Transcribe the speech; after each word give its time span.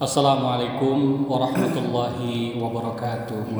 Assalamualaikum 0.00 1.28
warahmatullahi 1.28 2.56
wabarakatuh. 2.56 3.52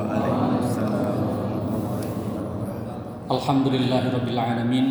Alhamdulillahirrabbilalamin 3.29 4.87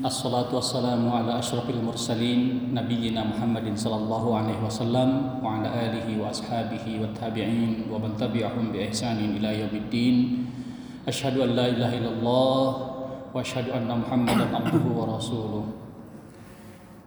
Assalatu 0.00 0.56
wassalamu 0.56 1.12
ala 1.12 1.36
ashrafil 1.36 1.84
mursalin 1.84 2.72
Nabiyyina 2.72 3.28
Muhammadin 3.28 3.76
sallallahu 3.76 4.40
alaihi 4.40 4.56
wasallam 4.64 5.36
Wa 5.44 5.60
ala 5.60 5.68
alihi 5.68 6.16
wa 6.16 6.32
ashabihi 6.32 7.04
wa 7.04 7.12
tabi'in 7.12 7.92
Wa 7.92 8.00
man 8.00 8.16
tabi'ahum 8.16 8.72
bi 8.72 8.88
ihsanin 8.88 9.36
ila 9.36 9.52
yaumiddin 9.52 10.48
Ashhadu 11.04 11.44
an 11.44 11.60
la 11.60 11.76
ilaha 11.76 11.92
illallah 11.92 12.64
Wa 13.36 13.44
ashhadu 13.44 13.68
anna 13.76 14.00
muhammadan 14.00 14.48
abduhu 14.48 14.96
wa 14.96 15.12
rasuluh 15.20 15.76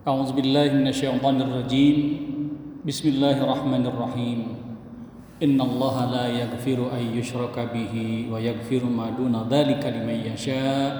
A'udzu 0.05 0.37
billahi 0.37 0.77
minasyaitonir 0.77 1.49
rajim 1.49 1.97
Bismillahirrahmanirrahim. 2.79 4.55
Inna 5.43 5.63
Allah 5.67 5.95
la 6.07 6.25
yaghfiru 6.31 6.87
an 6.87 7.11
yushraka 7.11 7.67
bihi 7.75 8.31
wa 8.31 8.39
yaghfiru 8.39 8.87
ma 8.87 9.11
duna 9.11 9.43
dhalika 9.43 9.91
liman 9.91 10.15
yasha. 10.15 10.95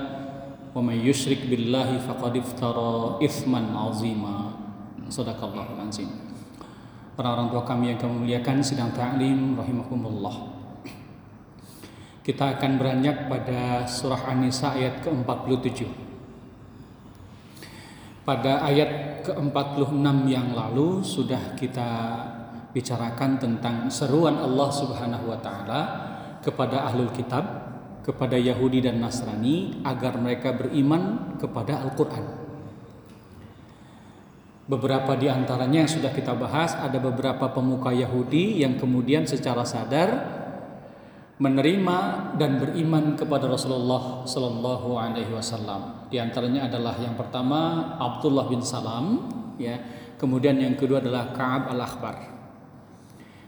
Wa 0.76 0.84
man 0.84 1.00
yushrik 1.00 1.48
billahi 1.48 2.04
faqad 2.04 2.36
iftara 2.36 3.16
ithman 3.24 3.72
azima. 3.72 4.60
Sadaqallahu 5.08 5.80
azim. 5.88 6.12
Para 7.16 7.40
orang 7.40 7.48
tua 7.48 7.64
kami 7.64 7.96
yang 7.96 8.00
kami 8.04 8.28
muliakan 8.28 8.60
sedang 8.60 8.92
ta'lim 8.92 9.56
rahimakumullah. 9.56 10.36
Kita 12.28 12.60
akan 12.60 12.76
beranjak 12.76 13.32
pada 13.32 13.88
surah 13.88 14.28
An-Nisa 14.28 14.76
ayat 14.76 15.00
ke-47 15.00 16.09
pada 18.30 18.62
ayat 18.62 19.26
ke-46 19.26 20.06
yang 20.30 20.54
lalu 20.54 21.02
sudah 21.02 21.58
kita 21.58 21.90
bicarakan 22.70 23.42
tentang 23.42 23.90
seruan 23.90 24.38
Allah 24.38 24.70
Subhanahu 24.70 25.34
wa 25.34 25.40
taala 25.42 25.82
kepada 26.46 26.86
ahlul 26.86 27.10
kitab, 27.10 27.42
kepada 28.06 28.38
Yahudi 28.38 28.86
dan 28.86 29.02
Nasrani 29.02 29.82
agar 29.82 30.22
mereka 30.22 30.54
beriman 30.54 31.34
kepada 31.42 31.82
Al-Qur'an. 31.82 32.22
Beberapa 34.70 35.18
di 35.18 35.26
antaranya 35.26 35.82
yang 35.82 35.90
sudah 35.90 36.14
kita 36.14 36.38
bahas 36.38 36.78
ada 36.78 37.02
beberapa 37.02 37.50
pemuka 37.50 37.90
Yahudi 37.90 38.62
yang 38.62 38.78
kemudian 38.78 39.26
secara 39.26 39.66
sadar 39.66 40.39
menerima 41.40 41.98
dan 42.36 42.60
beriman 42.60 43.16
kepada 43.16 43.48
Rasulullah 43.48 44.28
Sallallahu 44.28 45.00
Alaihi 45.00 45.32
Wasallam. 45.32 46.12
Di 46.12 46.20
antaranya 46.20 46.68
adalah 46.68 47.00
yang 47.00 47.16
pertama 47.16 47.96
Abdullah 47.96 48.52
bin 48.52 48.60
Salam, 48.60 49.32
ya. 49.56 49.80
Kemudian 50.20 50.60
yang 50.60 50.76
kedua 50.76 51.00
adalah 51.00 51.32
Kaab 51.32 51.72
al 51.72 51.80
Akhbar. 51.80 52.16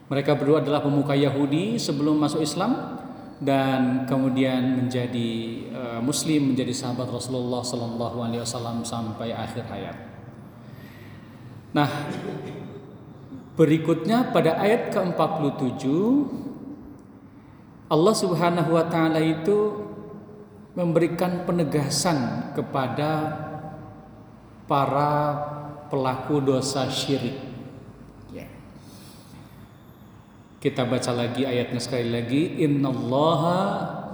Mereka 0.08 0.40
berdua 0.40 0.64
adalah 0.64 0.80
pemuka 0.80 1.12
Yahudi 1.12 1.76
sebelum 1.76 2.16
masuk 2.16 2.40
Islam 2.40 2.96
dan 3.44 4.08
kemudian 4.08 4.80
menjadi 4.80 5.32
uh, 5.76 6.00
Muslim, 6.00 6.56
menjadi 6.56 6.72
sahabat 6.72 7.12
Rasulullah 7.12 7.60
Sallallahu 7.60 8.24
Alaihi 8.24 8.40
Wasallam 8.40 8.88
sampai 8.88 9.36
akhir 9.36 9.68
hayat. 9.68 9.98
Nah, 11.76 11.92
berikutnya 13.60 14.32
pada 14.32 14.60
ayat 14.64 14.96
ke-47 14.96 15.84
Allah 17.92 18.16
Subhanahu 18.16 18.72
wa 18.72 18.88
taala 18.88 19.20
itu 19.20 19.84
memberikan 20.72 21.44
penegasan 21.44 22.52
kepada 22.56 23.36
para 24.64 25.12
pelaku 25.92 26.40
dosa 26.40 26.88
syirik. 26.88 27.36
Ya. 28.32 28.48
Kita 30.64 30.88
baca 30.88 31.12
lagi 31.12 31.44
ayatnya 31.44 31.84
sekali 31.84 32.08
lagi, 32.08 32.64
innallaha 32.64 33.60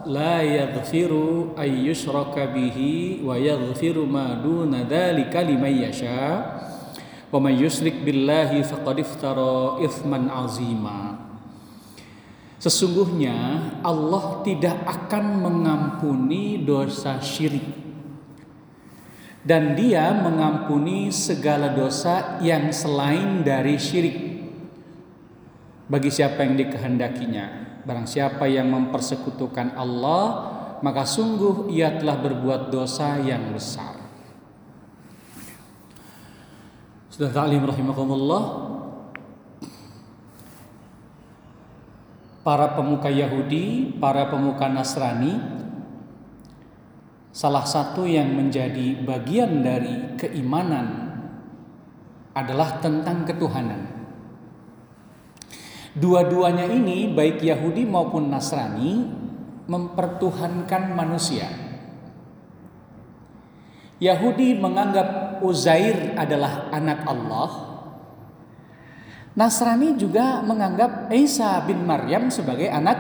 la 0.10 0.42
yaghfiru 0.42 1.54
ay 1.54 1.86
yushraka 1.86 2.50
bihi 2.50 3.22
wa 3.22 3.38
yaghfiru 3.38 4.10
ma 4.10 4.42
duna 4.42 4.90
dzalika 4.90 5.46
liman 5.46 5.86
yasha. 5.86 6.58
Wa 7.30 7.38
may 7.38 7.62
yusyrik 7.62 8.02
billahi 8.02 8.66
faqad 8.66 9.06
iftara 9.06 9.78
itsman 9.86 10.34
azima. 10.34 11.17
Sesungguhnya 12.58 13.36
Allah 13.86 14.42
tidak 14.42 14.82
akan 14.84 15.46
mengampuni 15.46 16.66
dosa 16.66 17.22
syirik. 17.22 17.86
Dan 19.48 19.80
dia 19.80 20.12
mengampuni 20.12 21.08
segala 21.14 21.72
dosa 21.72 22.42
yang 22.44 22.74
selain 22.74 23.46
dari 23.46 23.80
syirik. 23.80 24.18
Bagi 25.88 26.12
siapa 26.12 26.44
yang 26.44 26.60
dikehendakinya 26.60 27.68
barang 27.88 28.04
siapa 28.04 28.44
yang 28.52 28.68
mempersekutukan 28.68 29.80
Allah 29.80 30.52
maka 30.84 31.08
sungguh 31.08 31.72
ia 31.72 31.96
telah 31.96 32.20
berbuat 32.20 32.70
dosa 32.70 33.18
yang 33.24 33.56
besar. 33.56 33.96
Sudah 37.10 37.34
ta'lim 37.34 37.66
rahimakumullah 37.66 38.67
para 42.48 42.80
pemuka 42.80 43.12
Yahudi, 43.12 43.92
para 44.00 44.32
pemuka 44.32 44.72
Nasrani, 44.72 45.36
salah 47.36 47.68
satu 47.68 48.08
yang 48.08 48.32
menjadi 48.40 49.04
bagian 49.04 49.68
dari 49.68 50.16
keimanan 50.16 51.12
adalah 52.32 52.80
tentang 52.80 53.28
ketuhanan. 53.28 53.92
Dua-duanya 55.92 56.72
ini, 56.72 57.12
baik 57.12 57.44
Yahudi 57.44 57.84
maupun 57.84 58.32
Nasrani, 58.32 59.04
mempertuhankan 59.68 60.96
manusia. 60.96 61.52
Yahudi 64.00 64.56
menganggap 64.56 65.44
Uzair 65.44 66.16
adalah 66.16 66.72
anak 66.72 67.04
Allah, 67.12 67.67
Nasrani 69.38 69.94
juga 69.94 70.42
menganggap 70.42 71.14
Isa 71.14 71.62
bin 71.62 71.86
Maryam 71.86 72.34
sebagai 72.34 72.74
anak 72.74 72.98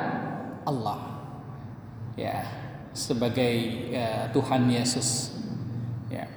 Allah. 0.69 1.25
Ya, 2.13 2.45
sebagai 2.93 3.53
ya, 3.89 4.29
Tuhan 4.29 4.69
Yesus. 4.69 5.33
Ya. 6.13 6.29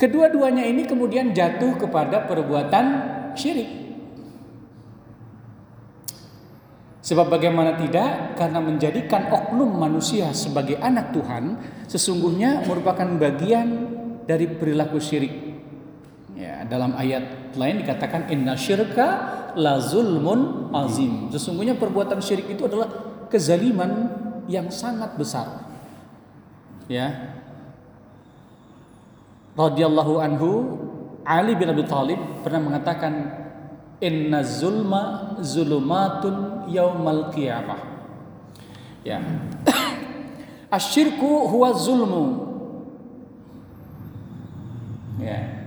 Kedua-duanya 0.00 0.64
ini 0.64 0.88
kemudian 0.88 1.36
jatuh 1.36 1.76
kepada 1.76 2.24
perbuatan 2.24 2.84
syirik. 3.36 3.68
Sebab 7.04 7.28
bagaimana 7.28 7.76
tidak 7.76 8.40
karena 8.40 8.62
menjadikan 8.64 9.28
oknum 9.28 9.68
manusia 9.68 10.32
sebagai 10.32 10.80
anak 10.80 11.12
Tuhan 11.12 11.60
sesungguhnya 11.92 12.64
merupakan 12.64 13.20
bagian 13.20 13.68
dari 14.24 14.48
perilaku 14.48 14.96
syirik 14.96 15.51
Ya, 16.42 16.66
dalam 16.66 16.98
ayat 16.98 17.54
lain 17.54 17.86
dikatakan 17.86 18.26
inna 18.26 18.58
syirka 18.58 19.06
la 19.54 19.78
zulmun 19.78 20.74
azim. 20.74 21.30
Sesungguhnya 21.30 21.78
perbuatan 21.78 22.18
syirik 22.18 22.50
itu 22.50 22.66
adalah 22.66 22.90
kezaliman 23.30 24.10
yang 24.50 24.66
sangat 24.74 25.14
besar. 25.14 25.70
Ya. 26.90 27.38
Radhiyallahu 29.54 30.18
anhu 30.18 30.50
Ali 31.22 31.54
bin 31.54 31.70
Abi 31.70 31.86
Thalib 31.86 32.18
pernah 32.42 32.58
mengatakan 32.58 33.14
inna 34.02 34.42
zulma 34.42 35.38
zulumatun 35.38 36.66
yaumal 36.66 37.30
qiyamah. 37.30 37.78
Ya. 39.06 39.22
Asyirku 40.74 41.46
huwa 41.46 41.70
zulmu. 41.70 42.50
Ya. 45.22 45.61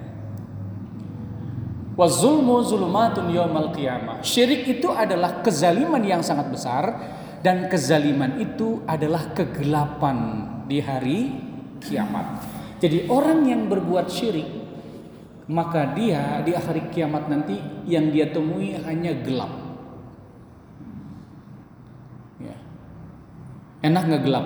Wazulmu 1.96 2.60
zulumatun 2.60 3.32
yawmal 3.32 3.72
qiyamah. 3.72 4.20
Syirik 4.20 4.68
itu 4.68 4.92
adalah 4.92 5.40
kezaliman 5.40 6.04
yang 6.04 6.20
sangat 6.20 6.52
besar 6.52 6.84
dan 7.40 7.72
kezaliman 7.72 8.36
itu 8.36 8.84
adalah 8.84 9.32
kegelapan 9.32 10.44
di 10.68 10.84
hari 10.84 11.20
kiamat. 11.80 12.44
Jadi 12.84 13.08
orang 13.08 13.48
yang 13.48 13.72
berbuat 13.72 14.12
syirik 14.12 14.50
maka 15.48 15.96
dia 15.96 16.44
di 16.44 16.52
hari 16.52 16.92
kiamat 16.92 17.32
nanti 17.32 17.56
yang 17.88 18.12
dia 18.12 18.28
temui 18.28 18.76
hanya 18.76 19.16
gelap. 19.24 19.54
Ya. 22.44 22.58
Enak 23.88 24.04
nggak 24.04 24.24
gelap? 24.26 24.46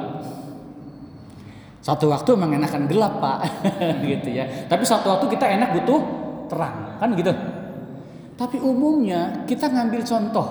Satu 1.80 2.12
waktu 2.12 2.36
emang 2.36 2.54
enakan 2.60 2.86
gelap 2.92 3.24
pak, 3.24 3.40
gitu 4.12 4.30
ya. 4.36 4.45
Tapi 4.69 4.84
satu 4.84 5.16
waktu 5.16 5.31
kita 5.31 5.48
enak 5.48 5.80
butuh 5.80 6.29
terang. 6.50 6.98
Kan 6.98 7.13
gitu. 7.13 7.31
Tapi 8.36 8.57
umumnya 8.57 9.46
kita 9.46 9.69
ngambil 9.69 10.01
contoh. 10.01 10.48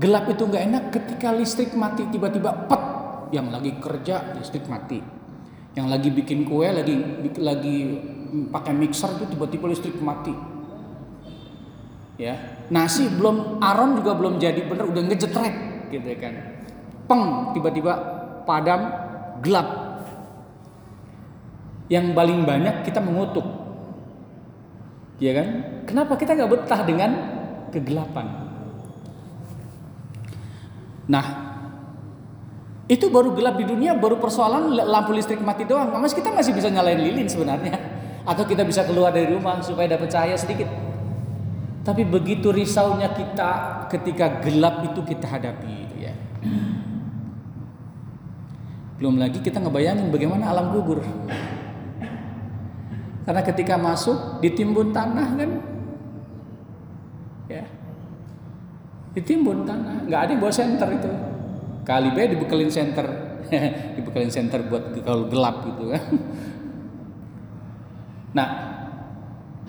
Gelap 0.00 0.26
itu 0.32 0.42
nggak 0.48 0.64
enak 0.72 0.84
ketika 0.90 1.28
listrik 1.36 1.76
mati 1.78 2.08
tiba-tiba 2.10 2.66
pet. 2.66 2.82
Yang 3.30 3.46
lagi 3.54 3.70
kerja 3.78 4.34
listrik 4.34 4.66
mati. 4.66 4.98
Yang 5.78 5.86
lagi 5.86 6.08
bikin 6.10 6.42
kue 6.48 6.66
lagi 6.66 6.94
lagi 7.38 7.76
pakai 8.50 8.74
mixer 8.74 9.14
itu 9.20 9.36
tiba-tiba 9.36 9.70
listrik 9.70 9.94
mati. 10.02 10.34
Ya, 12.20 12.36
nasi 12.68 13.08
belum 13.08 13.64
aron 13.64 13.96
juga 13.96 14.12
belum 14.12 14.36
jadi 14.36 14.68
bener 14.68 14.92
udah 14.92 15.02
ngejetrek 15.08 15.88
gitu 15.94 16.08
kan. 16.20 16.34
Peng 17.08 17.54
tiba-tiba 17.56 17.92
padam 18.44 18.80
gelap. 19.40 19.68
Yang 21.88 22.12
paling 22.14 22.44
banyak 22.44 22.86
kita 22.86 23.00
mengutuk. 23.02 23.46
Ya 25.20 25.36
kan? 25.36 25.48
Kenapa 25.84 26.16
kita 26.16 26.32
nggak 26.32 26.50
betah 26.50 26.80
dengan 26.88 27.10
kegelapan? 27.68 28.26
Nah, 31.12 31.26
itu 32.88 33.06
baru 33.12 33.36
gelap 33.36 33.60
di 33.60 33.68
dunia, 33.68 33.92
baru 33.94 34.16
persoalan 34.16 34.72
lampu 34.72 35.12
listrik 35.12 35.44
mati 35.44 35.68
doang. 35.68 35.92
Mas 36.00 36.16
kita 36.16 36.32
masih 36.32 36.56
bisa 36.56 36.72
nyalain 36.72 36.98
lilin 36.98 37.28
sebenarnya. 37.28 37.76
Atau 38.30 38.48
kita 38.48 38.64
bisa 38.64 38.88
keluar 38.88 39.12
dari 39.12 39.28
rumah 39.28 39.60
supaya 39.60 39.92
dapat 39.92 40.08
cahaya 40.08 40.34
sedikit. 40.40 40.66
Tapi 41.84 42.02
begitu 42.08 42.48
risaunya 42.52 43.12
kita 43.12 43.84
ketika 43.92 44.40
gelap 44.40 44.84
itu 44.88 45.00
kita 45.04 45.26
hadapi 45.28 45.70
gitu 45.84 45.96
ya. 46.00 46.12
Belum 49.00 49.20
lagi 49.20 49.40
kita 49.44 49.60
ngebayangin 49.60 50.08
bagaimana 50.08 50.48
alam 50.48 50.72
gugur. 50.72 51.04
Karena 53.30 53.46
ketika 53.46 53.78
masuk 53.78 54.42
ditimbun 54.42 54.90
tanah 54.90 55.38
kan 55.38 55.50
ya. 57.46 57.62
Ditimbun 59.14 59.62
tanah, 59.62 60.02
nggak 60.10 60.18
ada 60.18 60.30
yang 60.34 60.42
bawa 60.42 60.50
senter 60.50 60.90
itu. 60.98 61.06
Kali 61.86 62.10
B 62.10 62.26
dibekelin 62.26 62.74
senter, 62.74 63.06
dibekelin 63.94 64.34
senter 64.34 64.66
buat 64.66 64.98
kalau 65.06 65.30
gelap 65.30 65.62
gitu 65.62 65.94
kan. 65.94 66.02
Nah, 68.34 68.46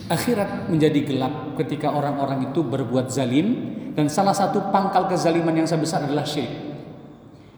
akhirat 0.09 0.65
menjadi 0.65 1.05
gelap 1.05 1.53
ketika 1.61 1.93
orang-orang 1.93 2.49
itu 2.49 2.65
berbuat 2.65 3.13
zalim 3.13 3.77
dan 3.93 4.09
salah 4.09 4.33
satu 4.33 4.73
pangkal 4.73 5.05
kezaliman 5.05 5.53
yang 5.53 5.69
sebesar 5.69 6.09
adalah 6.09 6.25
syirik. 6.25 6.81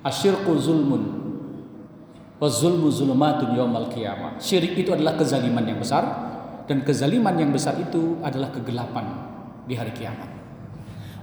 Asyirku 0.04 0.52
zulmun 0.60 1.23
wa 2.44 2.51
zulmu 2.51 2.92
zulumatun 2.92 3.56
yawmal 3.56 3.88
qiyamah. 3.88 4.36
Syirik 4.36 4.75
itu 4.75 4.92
adalah 4.92 5.16
kezaliman 5.16 5.63
yang 5.63 5.80
besar 5.80 6.04
dan 6.68 6.84
kezaliman 6.84 7.40
yang 7.40 7.56
besar 7.56 7.80
itu 7.80 8.19
adalah 8.19 8.51
kegelapan 8.51 9.07
di 9.63 9.80
hari 9.80 9.95
kiamat. 9.95 10.28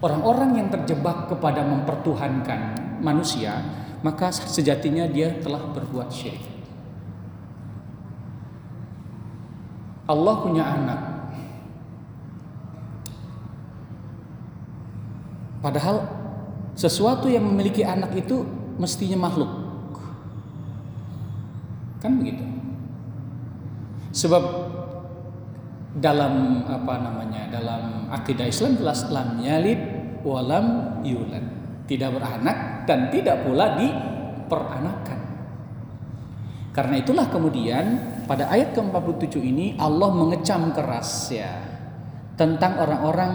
Orang-orang 0.01 0.57
yang 0.57 0.69
terjebak 0.73 1.29
kepada 1.29 1.61
mempertuhankan 1.61 2.73
manusia, 3.05 3.53
maka 4.01 4.33
sejatinya 4.33 5.05
dia 5.13 5.37
telah 5.45 5.61
berbuat 5.61 6.09
syirik. 6.09 6.41
Allah 10.09 10.35
punya 10.41 10.65
anak. 10.65 11.01
Padahal 15.61 15.97
sesuatu 16.73 17.29
yang 17.29 17.45
memiliki 17.45 17.85
anak 17.85 18.17
itu 18.17 18.41
mestinya 18.81 19.29
makhluk. 19.29 19.60
Kan 22.01 22.17
begitu. 22.17 22.43
Sebab 24.11 24.45
dalam 26.01 26.65
apa 26.67 26.95
namanya? 26.99 27.53
Dalam 27.53 28.09
akidah 28.11 28.49
Islam 28.49 28.81
jelas 28.81 29.07
lam 29.13 29.39
yalid 29.45 29.79
walam 30.25 30.99
yulad. 31.05 31.45
Tidak 31.85 32.11
beranak 32.11 32.89
dan 32.89 33.13
tidak 33.13 33.45
pula 33.45 33.77
diperanakan. 33.77 35.21
Karena 36.71 36.97
itulah 37.03 37.27
kemudian 37.29 37.85
pada 38.31 38.47
ayat 38.47 38.73
ke-47 38.79 39.43
ini 39.43 39.67
Allah 39.75 40.15
mengecam 40.15 40.71
keras 40.71 41.35
ya 41.35 41.51
tentang 42.39 42.79
orang-orang 42.79 43.33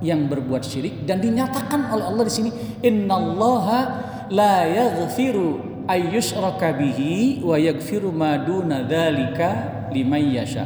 yang 0.00 0.26
berbuat 0.32 0.64
syirik 0.64 1.04
dan 1.04 1.20
dinyatakan 1.20 1.92
oleh 1.92 2.08
Allah 2.08 2.24
di 2.24 2.32
sini 2.32 2.50
innallaha 2.80 3.80
la 4.32 4.64
yaghfiru 4.64 5.69
ayyushraka 5.90 6.78
bihi 6.78 7.42
wa 7.42 7.58
yaghfiru 7.58 8.14
ma 8.14 8.38
duna 8.38 8.86
dzalika 8.86 9.90
yasha. 9.98 10.64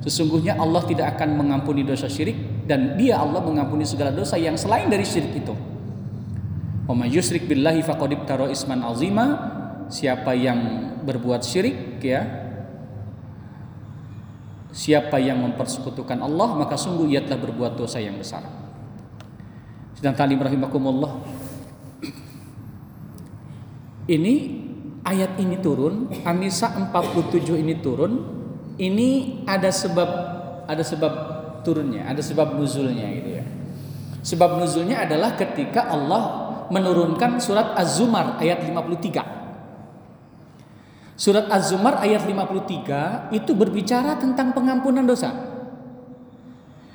Sesungguhnya 0.00 0.56
Allah 0.56 0.80
tidak 0.86 1.18
akan 1.18 1.36
mengampuni 1.36 1.84
dosa 1.84 2.08
syirik 2.08 2.64
dan 2.64 2.96
Dia 2.96 3.20
Allah 3.20 3.44
mengampuni 3.44 3.84
segala 3.84 4.14
dosa 4.14 4.40
yang 4.40 4.56
selain 4.56 4.88
dari 4.88 5.04
syirik 5.04 5.44
itu. 5.44 5.52
Wa 6.88 6.96
may 6.96 7.12
yusyrik 7.12 7.50
billahi 7.50 7.84
faqad 7.84 8.16
isman 8.48 8.80
azima. 8.86 9.26
Siapa 9.90 10.38
yang 10.38 10.94
berbuat 11.02 11.42
syirik 11.42 11.98
ya 11.98 12.22
Siapa 14.70 15.18
yang 15.18 15.42
mempersekutukan 15.42 16.22
Allah 16.22 16.54
maka 16.54 16.78
sungguh 16.78 17.10
ia 17.10 17.26
telah 17.26 17.42
berbuat 17.42 17.74
dosa 17.74 17.98
yang 17.98 18.14
besar. 18.14 18.46
Sedang 19.98 20.14
talim 20.14 20.38
rahimakumullah. 20.38 21.18
Ini 24.14 24.34
ayat 25.04 25.36
ini 25.40 25.58
turun, 25.60 26.08
Anisa 26.24 26.72
47 26.72 27.56
ini 27.60 27.74
turun. 27.80 28.38
Ini 28.80 29.44
ada 29.44 29.68
sebab 29.68 30.08
ada 30.64 30.80
sebab 30.80 31.12
turunnya, 31.60 32.08
ada 32.08 32.24
sebab 32.24 32.56
nuzulnya 32.56 33.12
gitu 33.20 33.30
ya. 33.36 33.44
Sebab 34.24 34.56
nuzulnya 34.56 35.04
adalah 35.04 35.36
ketika 35.36 35.88
Allah 35.88 36.48
menurunkan 36.72 37.42
surat 37.42 37.74
Az-Zumar 37.76 38.40
ayat 38.40 38.64
53. 38.64 39.24
Surat 41.20 41.52
Az-Zumar 41.52 42.00
ayat 42.00 42.24
53 42.24 43.36
itu 43.36 43.52
berbicara 43.52 44.16
tentang 44.16 44.56
pengampunan 44.56 45.04
dosa. 45.04 45.49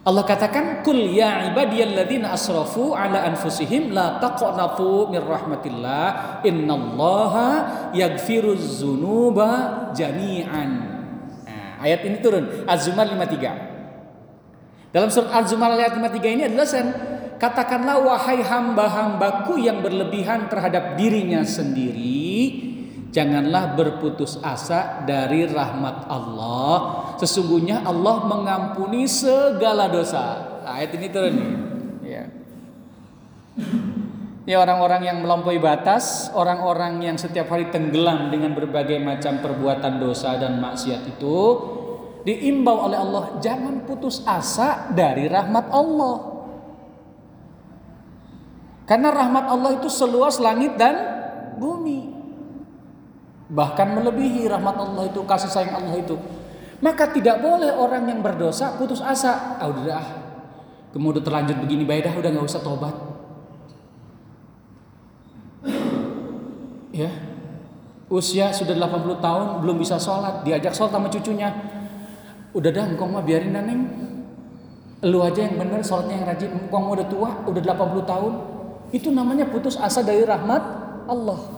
Allah 0.05 0.21
katakan 0.21 0.85
kul 0.85 1.17
ya 1.17 1.49
ibadiyalladzina 1.49 2.29
asrafu 2.29 2.93
ala 2.93 3.25
anfusihim 3.25 3.89
la 3.89 4.21
taqnatu 4.21 5.09
mir 5.09 5.25
rahmatillah 5.25 6.45
innallaha 6.45 7.49
yaghfiruz 7.89 8.85
dzunuba 8.85 9.49
jami'an. 9.97 10.71
Nah, 11.49 11.81
ayat 11.81 12.05
ini 12.05 12.21
turun 12.21 12.45
Az-Zumar 12.69 13.09
53. 13.09 14.93
Dalam 14.93 15.09
surat 15.09 15.41
Az-Zumar 15.41 15.73
ayat 15.73 15.97
53 15.97 16.37
ini 16.37 16.43
adalah 16.53 16.69
sen 16.69 16.85
katakanlah 17.41 17.97
wahai 18.05 18.45
hamba-hambaku 18.45 19.57
yang 19.57 19.81
berlebihan 19.81 20.45
terhadap 20.53 21.01
dirinya 21.01 21.41
sendiri 21.41 22.24
Janganlah 23.15 23.79
berputus 23.79 24.35
asa 24.43 25.07
dari 25.07 25.47
rahmat 25.47 26.11
Allah. 26.11 26.75
Sesungguhnya 27.15 27.79
Allah 27.87 28.27
mengampuni 28.27 29.07
segala 29.07 29.87
dosa. 29.87 30.59
Ayat 30.67 30.91
ini 30.99 31.07
turun. 31.07 31.35
Ya. 32.03 32.27
Ya 34.43 34.59
orang-orang 34.59 35.07
yang 35.07 35.23
melampaui 35.23 35.63
batas, 35.63 36.27
orang-orang 36.35 36.99
yang 37.07 37.15
setiap 37.15 37.47
hari 37.47 37.71
tenggelam 37.71 38.35
dengan 38.35 38.51
berbagai 38.51 38.99
macam 38.99 39.39
perbuatan 39.39 39.95
dosa 39.95 40.35
dan 40.35 40.59
maksiat 40.59 41.07
itu 41.15 41.39
diimbau 42.27 42.83
oleh 42.83 42.99
Allah 42.99 43.39
jangan 43.39 43.87
putus 43.87 44.27
asa 44.27 44.91
dari 44.91 45.31
rahmat 45.31 45.71
Allah. 45.71 46.17
Karena 48.83 49.07
rahmat 49.07 49.45
Allah 49.47 49.71
itu 49.79 49.87
seluas 49.87 50.35
langit 50.43 50.75
dan 50.75 50.99
bumi 51.55 51.94
bahkan 53.49 53.93
melebihi 53.93 54.49
rahmat 54.49 54.73
Allah 54.73 55.03
itu 55.05 55.21
kasih 55.21 55.51
sayang 55.51 55.77
Allah 55.77 55.95
itu. 56.01 56.17
Maka 56.81 57.09
tidak 57.13 57.39
boleh 57.39 57.71
orang 57.71 58.09
yang 58.09 58.19
berdosa 58.25 58.75
putus 58.75 58.99
asa. 58.99 59.57
Ah 59.61 59.69
udah 59.69 59.83
ah 59.95 60.07
kemudian 60.91 61.23
terlanjur 61.23 61.59
begini 61.59 61.83
baik 61.83 62.09
dah 62.09 62.13
udah 62.15 62.29
nggak 62.33 62.47
usah 62.47 62.61
tobat. 62.63 62.95
Ya. 66.95 67.11
Usia 68.05 68.53
sudah 68.53 68.77
80 68.77 69.17
tahun 69.19 69.47
belum 69.65 69.81
bisa 69.81 69.97
sholat. 69.97 70.45
Diajak 70.45 70.71
sholat 70.71 70.93
sama 70.93 71.09
cucunya. 71.09 71.51
Udah 72.55 72.71
dah 72.71 72.85
engkau 72.87 73.09
mah 73.09 73.25
biarin 73.25 73.51
naneng 73.51 73.81
lu 75.05 75.21
aja 75.21 75.43
yang 75.45 75.59
bener 75.59 75.83
sholatnya 75.83 76.23
yang 76.23 76.25
rajin. 76.25 76.51
Engkau 76.55 76.95
udah 76.95 77.07
tua 77.09 77.29
udah 77.45 77.61
80 77.61 78.05
tahun. 78.09 78.33
Itu 78.93 79.09
namanya 79.11 79.49
putus 79.49 79.75
asa 79.75 80.05
dari 80.05 80.23
rahmat 80.23 80.63
Allah 81.09 81.54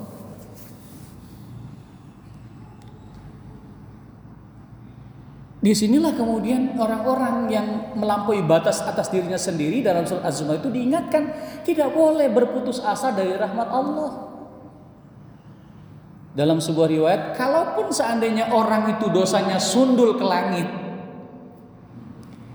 Di 5.57 5.73
sinilah 5.73 6.13
kemudian 6.13 6.77
orang-orang 6.77 7.49
yang 7.49 7.67
melampaui 7.97 8.45
batas 8.45 8.77
atas 8.85 9.09
dirinya 9.09 9.41
sendiri 9.41 9.81
dalam 9.81 10.05
surat 10.05 10.29
Az-Zumar 10.29 10.61
itu 10.61 10.69
diingatkan 10.69 11.33
tidak 11.65 11.97
boleh 11.97 12.29
berputus 12.29 12.77
asa 12.77 13.09
dari 13.09 13.33
rahmat 13.33 13.65
Allah. 13.65 14.11
Dalam 16.37 16.61
sebuah 16.61 16.93
riwayat, 16.93 17.21
kalaupun 17.33 17.89
seandainya 17.89 18.53
orang 18.53 19.01
itu 19.01 19.09
dosanya 19.09 19.57
sundul 19.57 20.13
ke 20.13 20.21
langit 20.21 20.69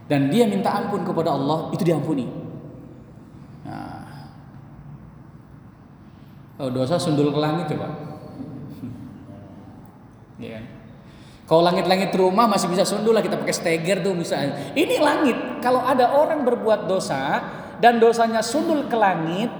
dan 0.06 0.30
dia 0.30 0.46
minta 0.46 0.70
ampun 0.70 1.02
kepada 1.02 1.34
Allah, 1.34 1.74
itu 1.74 1.82
diampuni. 1.82 2.30
Nah, 3.66 4.30
oh, 6.62 6.70
dosa 6.70 7.02
sundul 7.02 7.34
ke 7.34 7.40
langit 7.42 7.66
coba. 7.74 7.88
Ya. 10.42 10.58
Kalau 11.52 11.68
langit-langit 11.68 12.16
rumah 12.16 12.48
masih 12.48 12.64
bisa 12.72 12.80
sundul 12.88 13.12
lah 13.12 13.20
kita 13.20 13.36
pakai 13.36 13.52
steger 13.52 14.00
tuh 14.00 14.16
misalnya. 14.16 14.72
Ini 14.72 14.96
langit. 15.04 15.36
Kalau 15.60 15.84
ada 15.84 16.16
orang 16.16 16.48
berbuat 16.48 16.88
dosa 16.88 17.44
dan 17.76 18.00
dosanya 18.00 18.40
sundul 18.40 18.88
ke 18.88 18.96
langit, 18.96 19.52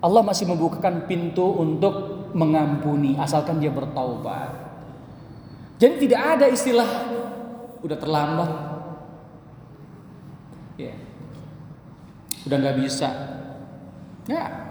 Allah 0.00 0.24
masih 0.24 0.48
membukakan 0.48 1.04
pintu 1.04 1.44
untuk 1.52 2.24
mengampuni 2.32 3.12
asalkan 3.20 3.60
dia 3.60 3.68
bertaubat. 3.68 4.56
Jadi 5.76 6.08
tidak 6.08 6.40
ada 6.40 6.48
istilah 6.48 6.88
udah 7.84 7.98
terlambat. 8.00 8.50
Ya. 10.80 10.96
Udah 12.48 12.56
nggak 12.56 12.76
bisa. 12.80 13.08
Ya. 14.24 14.69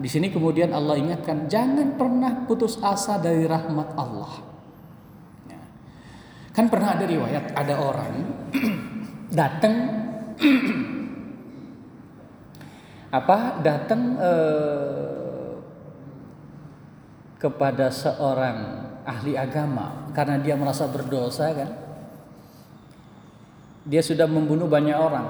Di 0.00 0.08
sini 0.08 0.32
kemudian 0.32 0.72
Allah 0.72 0.96
ingatkan 0.96 1.50
jangan 1.50 1.98
pernah 2.00 2.48
putus 2.48 2.80
asa 2.80 3.20
dari 3.20 3.44
rahmat 3.44 3.88
Allah. 3.98 4.32
Ya. 5.50 5.60
Kan 6.56 6.72
pernah 6.72 6.96
ada 6.96 7.04
riwayat 7.04 7.52
ada 7.52 7.74
orang 7.76 8.12
datang 9.40 9.74
apa 13.18 13.60
datang 13.60 14.02
eh, 14.16 15.52
kepada 17.36 17.90
seorang 17.92 18.58
ahli 19.02 19.34
agama 19.34 20.08
karena 20.14 20.38
dia 20.38 20.54
merasa 20.54 20.86
berdosa 20.86 21.50
kan 21.50 21.70
dia 23.82 23.98
sudah 23.98 24.30
membunuh 24.30 24.70
banyak 24.70 24.94
orang 24.94 25.26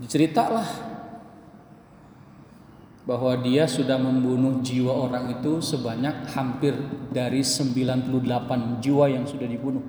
diceritalah 0.00 0.87
bahwa 3.08 3.32
dia 3.40 3.64
sudah 3.64 3.96
membunuh 3.96 4.60
jiwa 4.60 4.92
orang 4.92 5.40
itu 5.40 5.64
sebanyak 5.64 6.28
hampir 6.28 6.76
dari 7.08 7.40
98 7.40 8.84
jiwa 8.84 9.08
yang 9.08 9.24
sudah 9.24 9.48
dibunuh 9.48 9.80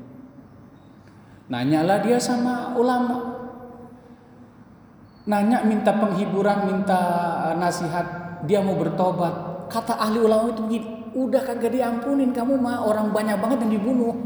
nanyalah 1.52 2.00
dia 2.00 2.16
sama 2.16 2.80
ulama 2.80 3.40
nanya 5.30 5.62
minta 5.62 5.94
penghiburan, 5.94 6.66
minta 6.66 7.00
eh, 7.54 7.56
nasihat, 7.62 8.06
dia 8.50 8.66
mau 8.66 8.74
bertobat. 8.74 9.70
Kata 9.70 10.02
ahli 10.02 10.18
ulama 10.18 10.50
itu 10.50 10.66
begini, 10.66 11.14
udah 11.14 11.42
kagak 11.46 11.70
diampunin 11.70 12.34
kamu 12.34 12.58
mah 12.58 12.82
orang 12.82 13.14
banyak 13.14 13.38
banget 13.38 13.70
yang 13.70 13.74
dibunuh. 13.78 14.18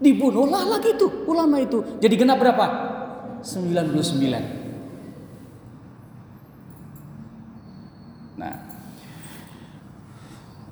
Dibunuhlah 0.00 0.64
lagi 0.64 0.96
tuh 0.96 1.28
ulama 1.28 1.60
itu. 1.60 1.84
Jadi 2.00 2.14
genap 2.16 2.40
berapa? 2.40 2.64
99. 3.44 4.63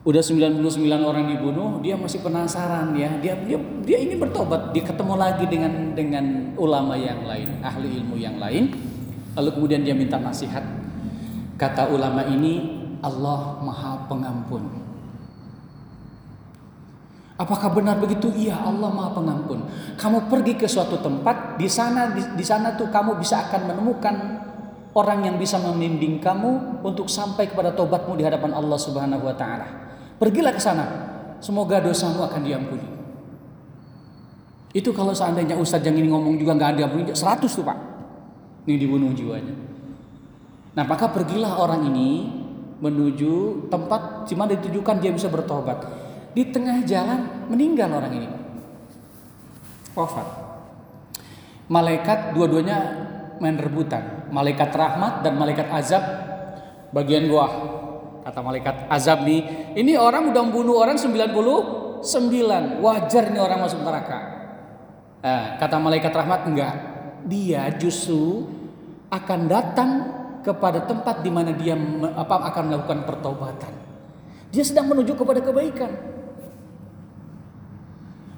Udah 0.03 0.19
99 0.19 0.83
orang 0.99 1.31
dibunuh, 1.31 1.79
dia 1.79 1.95
masih 1.95 2.19
penasaran 2.27 2.91
ya. 2.99 3.15
Dia 3.23 3.39
dia 3.39 3.59
dia 3.87 3.99
ingin 4.03 4.19
bertobat, 4.19 4.75
dia 4.75 4.83
ketemu 4.83 5.15
lagi 5.15 5.47
dengan 5.47 5.95
dengan 5.95 6.55
ulama 6.59 6.99
yang 6.99 7.23
lain, 7.23 7.63
ahli 7.63 8.03
ilmu 8.03 8.19
yang 8.19 8.37
lain. 8.43 8.75
Lalu 9.39 9.49
kemudian 9.55 9.87
dia 9.87 9.95
minta 9.95 10.19
nasihat. 10.19 10.67
Kata 11.55 11.87
ulama 11.95 12.27
ini, 12.27 12.83
Allah 12.99 13.63
Maha 13.63 14.11
Pengampun. 14.11 14.83
Apakah 17.39 17.75
benar 17.75 17.99
begitu? 18.03 18.29
Iya, 18.35 18.59
Allah 18.59 18.91
Maha 18.91 19.15
Pengampun. 19.15 19.67
Kamu 19.97 20.27
pergi 20.27 20.59
ke 20.59 20.67
suatu 20.67 20.99
tempat, 20.99 21.57
di 21.57 21.71
sana 21.71 22.11
di, 22.11 22.23
di 22.35 22.45
sana 22.45 22.75
tuh 22.75 22.91
kamu 22.91 23.23
bisa 23.23 23.49
akan 23.49 23.71
menemukan 23.71 24.15
orang 24.93 25.25
yang 25.25 25.37
bisa 25.41 25.57
membimbing 25.57 26.21
kamu 26.21 26.83
untuk 26.85 27.09
sampai 27.09 27.49
kepada 27.49 27.73
tobatmu 27.73 28.19
di 28.19 28.27
hadapan 28.27 28.53
Allah 28.53 28.79
Subhanahu 28.79 29.25
wa 29.25 29.35
taala. 29.39 29.92
Pergilah 30.23 30.55
ke 30.55 30.63
sana. 30.63 30.87
Semoga 31.43 31.83
dosamu 31.83 32.23
akan 32.23 32.47
diampuni. 32.47 32.87
Itu 34.71 34.95
kalau 34.95 35.11
seandainya 35.11 35.59
ustadz 35.59 35.91
yang 35.91 35.99
ini 35.99 36.07
ngomong 36.07 36.39
juga 36.39 36.55
nggak 36.55 36.79
diampuni, 36.79 37.11
100 37.11 37.19
tuh 37.51 37.67
Pak 37.67 37.93
ini 38.67 38.79
dibunuh 38.79 39.11
jiwanya. 39.11 39.55
Nah 40.79 40.85
maka 40.87 41.11
pergilah 41.11 41.59
orang 41.59 41.91
ini 41.91 42.31
menuju 42.83 43.67
tempat 43.69 44.27
cuma 44.31 44.47
ditujukan 44.47 45.03
dia 45.03 45.11
bisa 45.11 45.27
bertobat. 45.27 45.83
Di 46.33 46.49
tengah 46.49 46.81
jalan 46.87 47.51
meninggal 47.53 47.93
orang 47.93 48.13
ini. 48.17 48.29
Wafat. 49.93 50.25
Malaikat 51.69 52.33
dua-duanya 52.33 52.79
main 53.37 53.61
rebutan. 53.61 54.31
Malaikat 54.33 54.73
rahmat 54.73 55.21
dan 55.21 55.37
malaikat 55.37 55.69
azab 55.69 56.01
bagian 56.95 57.29
gua. 57.29 57.82
Kata 58.23 58.39
malaikat 58.39 58.87
azab 58.87 59.27
nih, 59.27 59.75
ini 59.75 59.99
orang 59.99 60.31
udah 60.31 60.43
membunuh 60.47 60.79
orang 60.79 60.95
99, 60.95 62.79
wajar 62.79 63.25
nih 63.35 63.43
orang 63.43 63.59
masuk 63.67 63.83
neraka. 63.83 64.19
Nah, 65.23 65.59
kata 65.59 65.77
malaikat 65.83 66.15
rahmat 66.15 66.47
enggak, 66.47 66.75
dia 67.27 67.67
justru 67.79 68.47
akan 69.11 69.41
datang 69.51 69.91
kepada 70.43 70.83
tempat 70.83 71.23
di 71.23 71.31
mana 71.31 71.55
dia 71.55 71.79
apa 72.19 72.51
akan 72.51 72.63
melakukan 72.71 73.07
pertobatan. 73.07 73.75
Dia 74.51 74.63
sedang 74.67 74.91
menuju 74.91 75.15
kepada 75.15 75.39
kebaikan. 75.43 75.91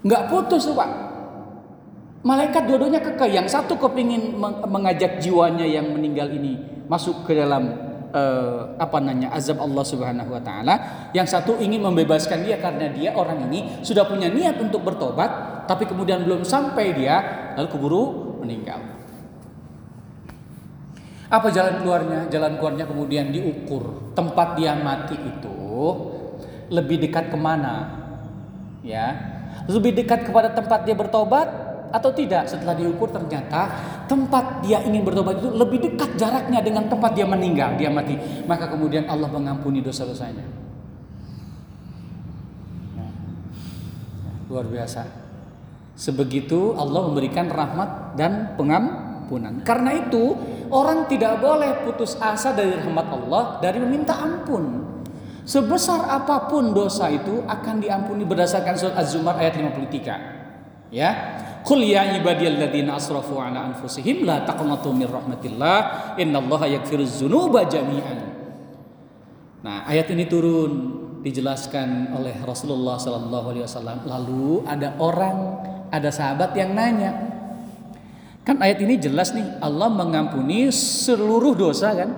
Nggak 0.04 0.22
putus 0.28 0.68
tuh 0.68 0.76
Pak. 0.76 0.90
Malaikat 2.24 2.68
dua-duanya 2.68 3.00
kekeh. 3.00 3.36
Yang 3.36 3.56
satu 3.56 3.76
kepingin 3.80 4.36
mengajak 4.68 5.20
jiwanya 5.20 5.64
yang 5.64 5.92
meninggal 5.92 6.28
ini 6.32 6.56
masuk 6.88 7.24
ke 7.24 7.32
dalam 7.36 7.93
uh, 8.14 8.78
apa 8.78 9.02
namanya 9.02 9.34
azab 9.34 9.58
Allah 9.58 9.84
Subhanahu 9.84 10.30
wa 10.30 10.40
taala. 10.40 10.74
Yang 11.10 11.34
satu 11.34 11.58
ingin 11.58 11.82
membebaskan 11.82 12.46
dia 12.46 12.62
karena 12.62 12.88
dia 12.94 13.12
orang 13.12 13.50
ini 13.50 13.82
sudah 13.82 14.06
punya 14.06 14.30
niat 14.30 14.56
untuk 14.62 14.86
bertobat 14.86 15.66
tapi 15.66 15.84
kemudian 15.84 16.22
belum 16.22 16.46
sampai 16.46 16.94
dia 16.94 17.16
lalu 17.58 17.68
keburu 17.68 18.02
meninggal. 18.40 18.80
Apa 21.28 21.50
jalan 21.50 21.82
keluarnya? 21.82 22.30
Jalan 22.30 22.62
keluarnya 22.62 22.86
kemudian 22.86 23.34
diukur. 23.34 24.14
Tempat 24.14 24.54
dia 24.54 24.78
mati 24.78 25.18
itu 25.18 25.58
lebih 26.70 27.02
dekat 27.02 27.34
ke 27.34 27.38
mana? 27.38 28.06
Ya, 28.84 29.16
lebih 29.64 29.96
dekat 29.96 30.28
kepada 30.28 30.52
tempat 30.52 30.84
dia 30.84 30.92
bertobat 30.92 31.63
atau 31.94 32.10
tidak? 32.10 32.50
Setelah 32.50 32.74
diukur 32.74 33.06
ternyata 33.14 33.70
tempat 34.10 34.66
dia 34.66 34.82
ingin 34.82 35.06
bertobat 35.06 35.38
itu 35.38 35.54
lebih 35.54 35.78
dekat 35.78 36.18
jaraknya 36.18 36.58
dengan 36.58 36.90
tempat 36.90 37.14
dia 37.14 37.22
meninggal, 37.22 37.78
dia 37.78 37.86
mati. 37.86 38.18
Maka 38.50 38.66
kemudian 38.66 39.06
Allah 39.06 39.30
mengampuni 39.30 39.78
dosa-dosanya. 39.78 40.42
Ya. 42.98 43.08
Luar 44.50 44.66
biasa. 44.66 45.06
Sebegitu 45.94 46.74
Allah 46.74 47.06
memberikan 47.06 47.46
rahmat 47.46 48.18
dan 48.18 48.58
pengampunan. 48.58 49.62
Karena 49.62 49.94
itu, 49.94 50.34
orang 50.74 51.06
tidak 51.06 51.38
boleh 51.38 51.86
putus 51.86 52.18
asa 52.18 52.50
dari 52.50 52.74
rahmat 52.74 53.06
Allah 53.14 53.62
dari 53.62 53.78
meminta 53.78 54.18
ampun. 54.18 54.82
Sebesar 55.46 56.08
apa 56.10 56.50
pun 56.50 56.74
dosa 56.74 57.06
itu 57.12 57.44
akan 57.46 57.78
diampuni 57.78 58.26
berdasarkan 58.26 58.74
surat 58.74 58.96
Az-Zumar 58.98 59.38
ayat 59.38 59.54
53. 59.54 60.90
Ya. 60.90 61.43
Qul 61.64 61.80
ya 61.80 62.04
ibadiyalladzina 62.20 62.92
asrafu 62.92 63.40
ala 63.40 63.72
anfusihim 63.72 64.28
la 64.28 64.44
taqnatu 64.44 64.92
min 64.92 65.08
rahmatillah 65.08 66.12
innallaha 66.20 66.68
yaghfiruz 66.68 67.24
dzunuba 67.24 67.64
jami'an. 67.64 68.20
Nah, 69.64 69.88
ayat 69.88 70.12
ini 70.12 70.28
turun 70.28 70.72
dijelaskan 71.24 72.12
oleh 72.12 72.36
Rasulullah 72.44 73.00
sallallahu 73.00 73.56
alaihi 73.56 73.64
wasallam. 73.64 74.04
Lalu 74.04 74.60
ada 74.68 74.92
orang 75.00 75.36
ada 75.88 76.12
sahabat 76.12 76.52
yang 76.52 76.76
nanya. 76.76 77.32
Kan 78.44 78.60
ayat 78.60 78.84
ini 78.84 79.00
jelas 79.00 79.32
nih 79.32 79.56
Allah 79.64 79.88
mengampuni 79.88 80.68
seluruh 80.68 81.56
dosa 81.56 81.96
kan? 81.96 82.12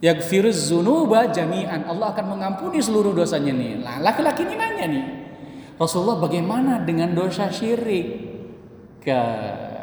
Yaghfiruz 0.00 0.72
dzunuba 0.72 1.28
jami'an. 1.28 1.84
Allah 1.84 2.16
akan 2.16 2.32
mengampuni 2.32 2.80
seluruh 2.80 3.12
dosanya 3.12 3.52
nih. 3.52 3.84
Lah 3.84 4.00
laki-laki 4.00 4.48
ini 4.48 4.56
nanya 4.56 4.86
nih. 4.88 5.04
Rasulullah 5.76 6.16
bagaimana 6.16 6.80
dengan 6.80 7.12
dosa 7.12 7.52
syirik? 7.52 8.27
Ke 9.08 9.24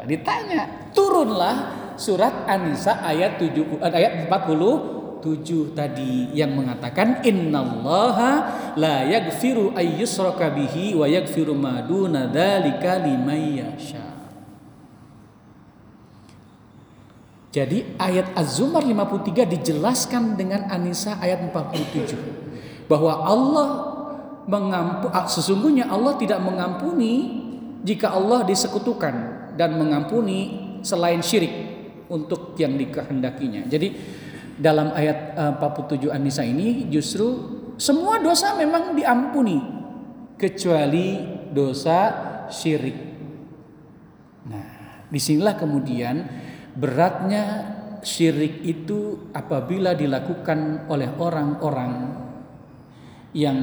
ditanya, 0.06 0.86
turunlah 0.94 1.74
surat 1.98 2.46
An-Nisa 2.46 3.02
ayat 3.02 3.42
7 3.42 3.58
eh, 3.58 3.90
ayat 3.90 4.30
40 4.30 5.18
7 5.18 5.74
tadi 5.74 6.30
yang 6.30 6.54
mengatakan 6.54 7.26
innallaha 7.26 8.46
la 8.78 9.02
yaghfiru 9.02 9.74
ayyusraka 9.74 10.54
bihi 10.54 10.94
wa 10.94 11.10
yaghfiru 11.10 11.58
ma 11.58 11.82
duna 11.82 12.30
dzalika 12.30 13.02
liman 13.02 13.42
yasha. 13.58 14.06
Jadi 17.50 17.98
ayat 17.98 18.30
Az-Zumar 18.38 18.86
53 18.86 19.48
dijelaskan 19.58 20.38
dengan 20.38 20.70
Anisa 20.70 21.18
ayat 21.18 21.42
47 21.50 22.86
bahwa 22.86 23.26
Allah 23.26 23.68
mengampuni 24.46 25.10
ah, 25.10 25.26
sesungguhnya 25.26 25.90
Allah 25.90 26.14
tidak 26.20 26.38
mengampuni 26.38 27.45
jika 27.86 28.10
Allah 28.10 28.42
disekutukan 28.42 29.14
dan 29.54 29.78
mengampuni 29.78 30.74
selain 30.82 31.22
syirik 31.22 31.54
untuk 32.10 32.58
yang 32.58 32.74
dikehendakinya. 32.74 33.62
Jadi 33.70 33.94
dalam 34.58 34.90
ayat 34.90 35.38
47 35.62 36.10
eh, 36.10 36.10
An-Nisa 36.10 36.42
ini 36.42 36.90
justru 36.90 37.26
semua 37.78 38.18
dosa 38.18 38.58
memang 38.58 38.98
diampuni 38.98 39.62
kecuali 40.34 41.22
dosa 41.54 41.98
syirik. 42.50 42.98
Nah, 44.50 45.06
di 45.06 45.20
sinilah 45.22 45.54
kemudian 45.54 46.26
beratnya 46.74 47.76
syirik 48.02 48.66
itu 48.66 49.30
apabila 49.30 49.94
dilakukan 49.94 50.90
oleh 50.90 51.10
orang-orang 51.22 52.25
yang 53.36 53.58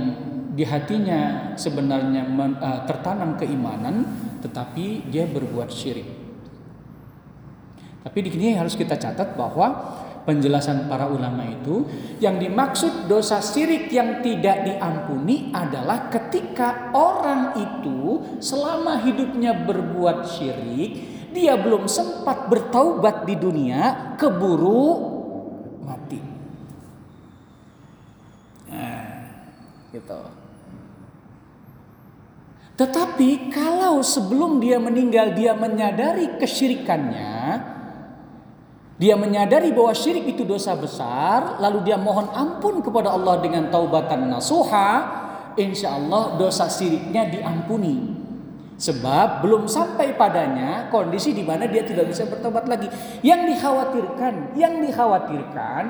di 0.53 0.61
hatinya 0.61 1.53
sebenarnya 1.57 2.29
eh, 2.29 2.81
tertanam 2.85 3.33
keimanan 3.41 4.05
tetapi 4.45 5.09
dia 5.09 5.25
berbuat 5.25 5.73
syirik. 5.73 6.21
Tapi 8.03 8.19
di 8.21 8.29
sini 8.29 8.53
harus 8.53 8.77
kita 8.77 8.99
catat 8.99 9.33
bahwa 9.33 9.71
penjelasan 10.27 10.85
para 10.91 11.07
ulama 11.09 11.47
itu 11.47 11.87
yang 12.19 12.37
dimaksud 12.37 13.07
dosa 13.07 13.39
syirik 13.39 13.89
yang 13.89 14.21
tidak 14.21 14.67
diampuni 14.67 15.49
adalah 15.55 16.11
ketika 16.11 16.91
orang 16.93 17.57
itu 17.57 18.21
selama 18.43 19.01
hidupnya 19.03 19.55
berbuat 19.65 20.27
syirik 20.27 20.91
dia 21.33 21.57
belum 21.57 21.89
sempat 21.89 22.45
bertaubat 22.45 23.25
di 23.25 23.35
dunia, 23.35 24.13
keburu 24.21 24.85
mati. 25.81 26.21
Nah, 28.69 29.05
gitu. 29.93 30.21
Tetapi 32.73 33.53
kalau 33.53 34.01
sebelum 34.01 34.57
dia 34.57 34.81
meninggal 34.81 35.37
dia 35.37 35.53
menyadari 35.53 36.41
kesyirikannya, 36.41 37.61
dia 38.97 39.13
menyadari 39.13 39.69
bahwa 39.69 39.93
syirik 39.93 40.33
itu 40.33 40.41
dosa 40.41 40.73
besar, 40.73 41.61
lalu 41.61 41.85
dia 41.85 42.01
mohon 42.01 42.33
ampun 42.33 42.81
kepada 42.81 43.13
Allah 43.13 43.37
dengan 43.45 43.69
taubatan 43.69 44.25
nasuha, 44.25 44.89
insya 45.53 45.93
Allah 45.93 46.33
dosa 46.41 46.65
syiriknya 46.65 47.29
diampuni. 47.29 48.25
Sebab 48.73 49.45
belum 49.45 49.69
sampai 49.69 50.17
padanya 50.17 50.89
kondisi 50.89 51.29
di 51.29 51.45
mana 51.45 51.69
dia 51.69 51.85
tidak 51.85 52.09
bisa 52.09 52.25
bertobat 52.25 52.65
lagi. 52.65 52.89
Yang 53.21 53.53
dikhawatirkan, 53.53 54.57
yang 54.57 54.81
dikhawatirkan 54.81 55.83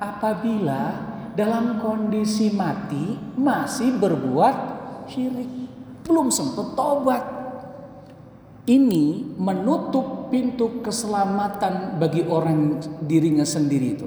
apabila 0.00 1.09
dalam 1.34 1.78
kondisi 1.78 2.50
mati 2.50 3.14
masih 3.38 3.96
berbuat 3.98 4.56
syirik, 5.06 5.50
belum 6.06 6.30
sempat 6.30 6.74
tobat. 6.74 7.24
Ini 8.70 9.34
menutup 9.40 10.30
pintu 10.30 10.84
keselamatan 10.84 11.98
bagi 11.98 12.22
orang 12.22 12.78
dirinya 13.02 13.42
sendiri 13.42 13.88
itu. 13.98 14.06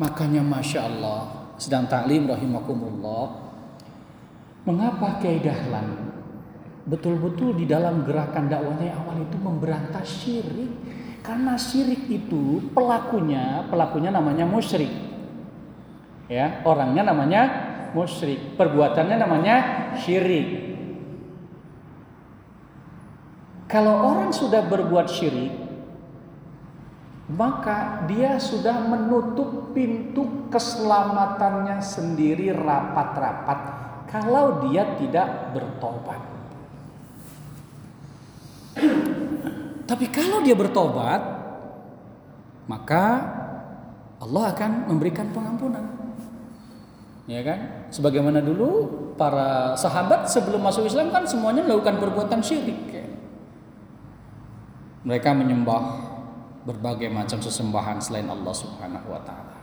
Makanya 0.00 0.40
Masya 0.40 0.80
Allah 0.88 1.20
sedang 1.60 1.84
taklim 1.84 2.24
rahimakumullah. 2.24 3.52
Mengapa 4.64 5.20
Kiai 5.20 5.40
Dahlan 5.40 6.10
betul-betul 6.88 7.60
di 7.60 7.64
dalam 7.68 8.08
gerakan 8.08 8.48
dakwahnya 8.48 8.96
awal 8.96 9.20
itu 9.20 9.36
memberantas 9.36 10.06
syirik 10.08 10.72
karena 11.20 11.54
syirik 11.60 12.08
itu 12.08 12.64
pelakunya 12.72 13.68
pelakunya 13.68 14.08
namanya 14.08 14.48
musyrik 14.48 15.09
ya 16.30 16.62
orangnya 16.62 17.10
namanya 17.10 17.42
musyrik 17.90 18.54
perbuatannya 18.54 19.16
namanya 19.18 19.56
syirik 19.98 20.78
kalau 23.66 24.14
orang 24.14 24.30
sudah 24.30 24.62
berbuat 24.62 25.10
syirik 25.10 25.50
maka 27.30 28.06
dia 28.06 28.38
sudah 28.38 28.78
menutup 28.86 29.74
pintu 29.74 30.46
keselamatannya 30.54 31.82
sendiri 31.82 32.54
rapat-rapat 32.54 33.58
kalau 34.06 34.62
dia 34.70 34.94
tidak 34.98 35.50
bertobat 35.50 36.30
Tapi 39.90 40.06
kalau 40.06 40.38
dia 40.46 40.54
bertobat, 40.54 41.18
maka 42.70 43.04
Allah 44.22 44.54
akan 44.54 44.86
memberikan 44.86 45.26
pengampunan. 45.34 45.82
Ya 47.30 47.46
kan? 47.46 47.86
Sebagaimana 47.94 48.42
dulu 48.42 48.90
para 49.14 49.78
sahabat 49.78 50.26
sebelum 50.26 50.66
masuk 50.66 50.90
Islam 50.90 51.14
kan 51.14 51.22
semuanya 51.22 51.62
melakukan 51.62 52.02
perbuatan 52.02 52.42
syirik. 52.42 52.90
Ya. 52.90 53.06
Mereka 55.06 55.30
menyembah 55.38 56.10
berbagai 56.66 57.06
macam 57.06 57.38
sesembahan 57.38 58.02
selain 58.02 58.26
Allah 58.26 58.50
Subhanahu 58.50 59.14
wa 59.14 59.22
taala. 59.22 59.58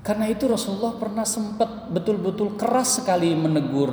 Karena 0.00 0.24
itu 0.32 0.48
Rasulullah 0.48 0.96
pernah 0.96 1.28
sempat 1.28 1.92
betul-betul 1.92 2.56
keras 2.56 3.04
sekali 3.04 3.36
menegur 3.36 3.92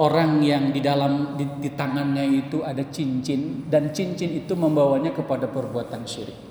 orang 0.00 0.40
yang 0.40 0.72
di 0.72 0.80
dalam 0.80 1.36
di, 1.36 1.44
di 1.60 1.70
tangannya 1.76 2.48
itu 2.48 2.64
ada 2.64 2.80
cincin 2.88 3.68
dan 3.68 3.92
cincin 3.92 4.40
itu 4.40 4.56
membawanya 4.56 5.12
kepada 5.12 5.52
perbuatan 5.52 6.08
syirik. 6.08 6.45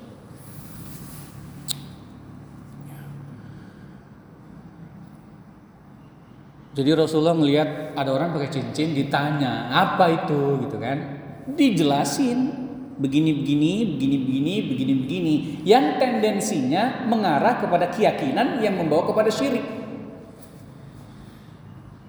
Jadi 6.76 6.92
Rasulullah 6.92 7.32
melihat 7.32 7.96
ada 7.96 8.12
orang 8.12 8.36
pakai 8.36 8.52
cincin, 8.52 8.92
ditanya 8.92 9.72
apa 9.72 10.12
itu, 10.12 10.60
gitu 10.68 10.76
kan? 10.76 11.24
Dijelasin 11.56 12.68
begini 13.00 13.32
begini, 13.32 13.96
begini 13.96 14.18
begini, 14.20 14.54
begini 14.68 14.94
begini, 15.00 15.34
yang 15.64 15.96
tendensinya 15.96 17.08
mengarah 17.08 17.64
kepada 17.64 17.88
keyakinan 17.88 18.60
yang 18.60 18.76
membawa 18.76 19.08
kepada 19.08 19.32
syirik. 19.32 19.64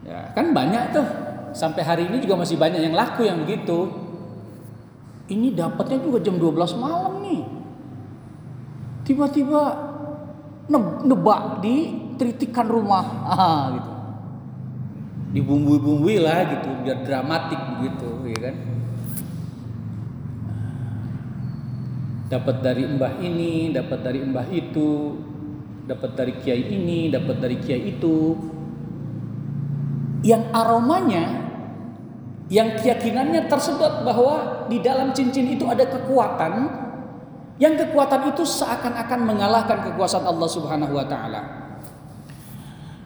Ya, 0.03 0.35
kan 0.35 0.51
banyak 0.51 0.95
tuh 0.95 1.07
sampai 1.55 1.83
hari 1.87 2.03
ini 2.11 2.19
juga 2.19 2.35
masih 2.43 2.59
banyak 2.59 2.91
yang 2.91 2.95
laku 2.99 3.23
yang 3.23 3.47
begitu. 3.47 3.87
Ini 5.31 5.55
dapatnya 5.55 6.03
juga 6.03 6.19
jam 6.23 6.39
12 6.43 6.75
malam 6.79 7.23
nih. 7.23 7.43
Tiba-tiba 9.07 9.63
nebak 11.07 11.63
di 11.63 12.03
tritikan 12.19 12.67
rumah, 12.67 13.07
ah 13.31 13.65
gitu. 13.75 13.96
Dibumbui-bumbui 15.35 16.23
lah 16.23 16.47
gitu, 16.55 16.71
biar 16.87 17.03
dramatik 17.03 17.59
begitu, 17.77 18.11
ya 18.31 18.39
kan? 18.51 18.57
Dapat 22.27 22.57
dari 22.62 22.83
mbah 22.91 23.15
ini, 23.23 23.71
dapat 23.71 23.99
dari 24.03 24.19
mbah 24.23 24.47
itu, 24.51 25.19
dapat 25.87 26.11
dari 26.19 26.33
kiai 26.43 26.65
ini, 26.75 27.11
dapat 27.11 27.37
dari 27.39 27.57
kiai 27.62 27.83
itu. 27.95 28.35
Yang 30.27 30.43
aromanya 30.51 31.47
yang 32.47 32.79
keyakinannya 32.79 33.51
tersedot 33.51 34.07
bahwa 34.07 34.67
di 34.71 34.79
dalam 34.79 35.11
cincin 35.11 35.51
itu 35.51 35.67
ada 35.67 35.83
kekuatan 35.83 36.87
yang 37.57 37.75
kekuatan 37.75 38.31
itu 38.31 38.45
seakan-akan 38.45 39.21
mengalahkan 39.25 39.81
kekuasaan 39.91 40.29
Allah 40.29 40.49
Subhanahu 40.51 40.93
wa 40.93 41.07
taala. 41.09 41.41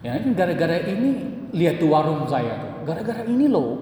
Ya, 0.02 0.18
gara-gara 0.34 0.80
ini 0.90 1.39
lihat 1.54 1.82
tuh 1.82 1.88
warung 1.90 2.26
saya 2.26 2.56
tuh. 2.58 2.72
Gara-gara 2.88 3.22
ini 3.26 3.46
loh. 3.46 3.78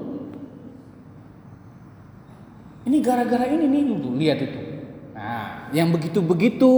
Ini 2.88 2.98
gara-gara 3.04 3.44
ini 3.44 3.68
nih 3.68 3.82
tuh, 4.00 4.12
lihat 4.16 4.38
itu. 4.40 4.60
Nah, 5.12 5.68
yang 5.76 5.92
begitu-begitu 5.92 6.72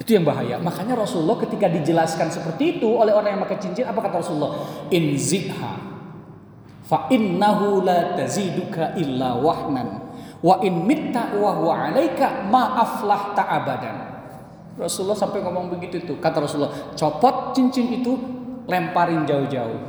itu 0.00 0.10
yang 0.10 0.24
bahaya. 0.24 0.56
Makanya 0.60 0.96
Rasulullah 1.00 1.36
ketika 1.44 1.68
dijelaskan 1.68 2.32
seperti 2.32 2.80
itu 2.80 2.88
oleh 2.88 3.12
orang 3.12 3.36
yang 3.36 3.42
pakai 3.44 3.60
cincin, 3.60 3.84
apa 3.84 4.00
kata 4.04 4.24
Rasulullah? 4.24 4.56
Inzikha 4.88 5.94
fa 6.84 7.08
innahu 7.08 7.80
la 7.80 8.12
taziduka 8.12 8.92
illa 9.00 9.40
wahnan 9.40 10.04
wa 10.44 10.60
in 10.60 10.84
mitta 10.84 11.32
wa 11.40 11.56
huwa 11.56 11.88
alaika 11.88 12.44
ma 12.52 12.76
aflahta 12.76 13.48
abadan 13.48 13.96
Rasulullah 14.76 15.16
sampai 15.16 15.40
ngomong 15.40 15.72
begitu 15.72 16.04
tuh 16.04 16.20
kata 16.20 16.44
Rasulullah 16.44 16.92
copot 16.92 17.56
cincin 17.56 17.88
itu 17.88 18.12
lemparin 18.64 19.28
jauh-jauh 19.28 19.80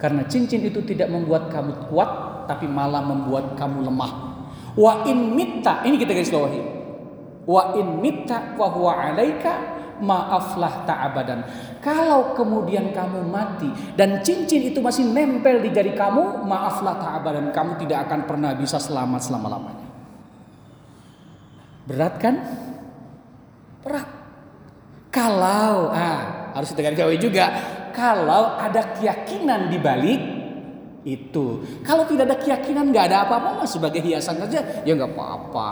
karena 0.00 0.26
cincin 0.26 0.66
itu 0.66 0.82
tidak 0.82 1.12
membuat 1.12 1.52
kamu 1.52 1.88
kuat 1.92 2.10
tapi 2.50 2.66
malah 2.66 3.04
membuat 3.04 3.54
kamu 3.54 3.86
lemah 3.86 4.12
wa 4.74 5.06
in 5.06 5.36
mitta 5.36 5.84
ini 5.86 6.00
kita 6.00 6.12
garis 6.16 6.32
bawahi 6.32 6.60
wa 7.46 7.76
in 7.76 8.02
mitta 8.02 8.54
wa 8.58 8.66
huwa 8.70 8.92
alaika 8.98 9.72
maaflah 10.02 10.82
ta'abadan. 10.82 11.46
Kalau 11.78 12.34
kemudian 12.34 12.90
kamu 12.90 13.22
mati 13.30 13.70
dan 13.94 14.20
cincin 14.20 14.74
itu 14.74 14.82
masih 14.82 15.06
nempel 15.06 15.62
di 15.62 15.70
jari 15.70 15.94
kamu, 15.94 16.42
maaflah 16.42 16.98
ta'abadan. 16.98 17.54
Kamu 17.54 17.78
tidak 17.78 18.10
akan 18.10 18.26
pernah 18.26 18.52
bisa 18.58 18.82
selamat 18.82 19.22
selama-lamanya. 19.22 19.86
Berat 21.86 22.14
kan? 22.18 22.34
Berat. 23.86 24.08
Kalau, 25.14 25.94
ah, 25.94 26.41
harus 26.52 26.70
garis 26.76 27.20
juga. 27.20 27.44
Kalau 27.92 28.56
ada 28.56 28.96
keyakinan 28.96 29.68
di 29.68 29.78
balik 29.80 30.20
itu. 31.02 31.66
Kalau 31.82 32.06
tidak 32.06 32.30
ada 32.30 32.36
keyakinan, 32.38 32.94
nggak 32.94 33.10
ada 33.10 33.26
apa-apa, 33.26 33.66
sebagai 33.66 34.00
hiasan 34.00 34.38
saja, 34.38 34.84
ya 34.86 34.92
nggak 34.94 35.12
apa-apa. 35.12 35.68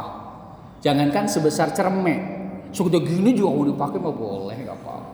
Jangankan 0.81 1.29
sebesar 1.29 1.71
cermek, 1.77 2.41
Sudah 2.71 3.03
gini 3.03 3.35
juga 3.35 3.51
mau 3.51 3.67
dipakai 3.67 3.99
mah 3.99 4.15
boleh 4.15 4.57
nggak 4.63 4.79
apa-apa. 4.79 5.13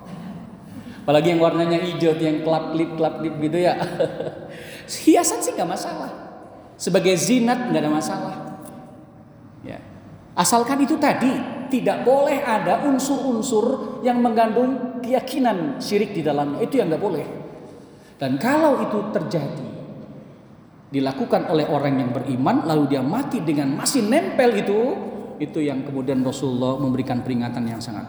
Apalagi 1.07 1.33
yang 1.33 1.41
warnanya 1.41 1.79
hijau 1.81 2.13
yang 2.19 2.45
klap 2.45 2.77
klip 2.77 2.99
klap 3.01 3.23
klip 3.23 3.35
gitu 3.41 3.59
ya. 3.63 3.81
Hiasan 5.07 5.41
sih 5.41 5.57
nggak 5.57 5.71
masalah. 5.71 6.13
Sebagai 6.77 7.17
zinat 7.17 7.73
nggak 7.73 7.81
ada 7.81 7.93
masalah. 7.93 8.37
Asalkan 10.37 10.85
itu 10.85 11.01
tadi 11.01 11.33
tidak 11.73 12.05
boleh 12.05 12.45
ada 12.45 12.85
unsur-unsur 12.85 13.99
yang 14.05 14.21
mengandung 14.21 15.01
keyakinan 15.01 15.81
syirik 15.81 16.13
di 16.13 16.21
dalamnya. 16.21 16.61
Itu 16.61 16.77
yang 16.77 16.93
nggak 16.93 17.03
boleh. 17.03 17.27
Dan 18.21 18.37
kalau 18.37 18.85
itu 18.85 18.99
terjadi 19.17 19.69
dilakukan 20.93 21.51
oleh 21.51 21.67
orang 21.67 21.99
yang 21.99 22.11
beriman 22.15 22.63
lalu 22.63 22.95
dia 22.95 23.03
mati 23.03 23.43
dengan 23.43 23.75
masih 23.75 24.07
nempel 24.07 24.55
itu 24.55 24.79
itu 25.37 25.61
yang 25.61 25.85
kemudian 25.85 26.25
Rasulullah 26.25 26.81
memberikan 26.81 27.21
peringatan 27.21 27.65
yang 27.69 27.81
sangat 27.83 28.07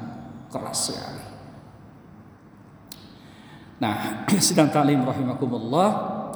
keras 0.48 0.92
sekali. 0.92 1.24
Nah, 3.78 4.26
sedang 4.48 4.72
talim 4.72 5.04
rahimakumullah, 5.04 5.90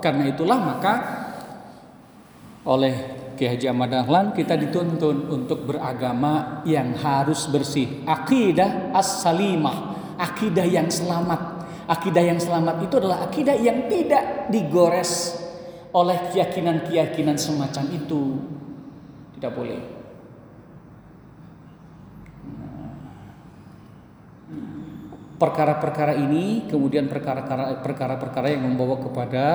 karena 0.04 0.30
itulah 0.30 0.60
maka 0.60 0.93
oleh 2.67 3.20
Kiai 3.41 3.58
Haji 3.58 3.73
Ahmad 3.73 3.89
Dahlan 3.89 4.38
kita 4.38 4.54
dituntun 4.54 5.25
untuk 5.25 5.65
beragama 5.65 6.62
yang 6.62 6.93
harus 6.93 7.49
bersih, 7.49 8.06
akidah 8.06 8.93
as-salimah, 8.93 9.97
akidah 10.21 10.62
yang 10.62 10.86
selamat. 10.93 11.65
Akidah 11.89 12.21
yang 12.21 12.38
selamat 12.38 12.86
itu 12.86 13.01
adalah 13.01 13.25
akidah 13.25 13.58
yang 13.58 13.89
tidak 13.89 14.45
digores 14.54 15.41
oleh 15.89 16.21
keyakinan-keyakinan 16.30 17.41
semacam 17.41 17.86
itu. 17.89 18.38
Tidak 19.34 19.49
boleh. 19.58 19.82
perkara-perkara 25.41 26.13
ini 26.21 26.69
kemudian 26.69 27.10
perkara-perkara 27.10 28.54
yang 28.54 28.62
membawa 28.62 29.01
kepada 29.01 29.45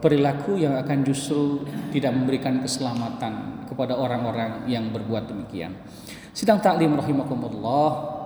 perilaku 0.00 0.60
yang 0.60 0.78
akan 0.78 0.98
justru 1.02 1.64
tidak 1.90 2.14
memberikan 2.14 2.62
keselamatan 2.62 3.64
kepada 3.66 3.98
orang-orang 3.98 4.66
yang 4.70 4.90
berbuat 4.90 5.30
demikian. 5.30 5.74
Sidang 6.30 6.62
taklim 6.62 6.94
rahimakumullah 6.94 8.22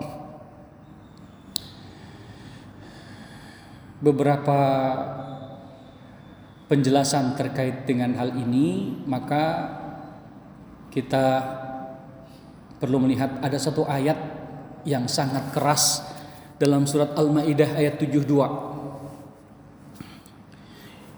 beberapa 4.04 4.60
penjelasan 6.68 7.32
terkait 7.36 7.88
dengan 7.88 8.12
hal 8.20 8.36
ini 8.36 9.00
maka 9.08 9.72
kita 10.92 11.40
perlu 12.76 13.00
melihat 13.00 13.40
ada 13.40 13.56
satu 13.56 13.88
ayat 13.88 14.16
yang 14.84 15.08
sangat 15.08 15.48
keras 15.56 16.04
dalam 16.60 16.84
surat 16.84 17.16
Al-Maidah 17.16 17.80
ayat 17.80 17.96
72. 17.96 18.73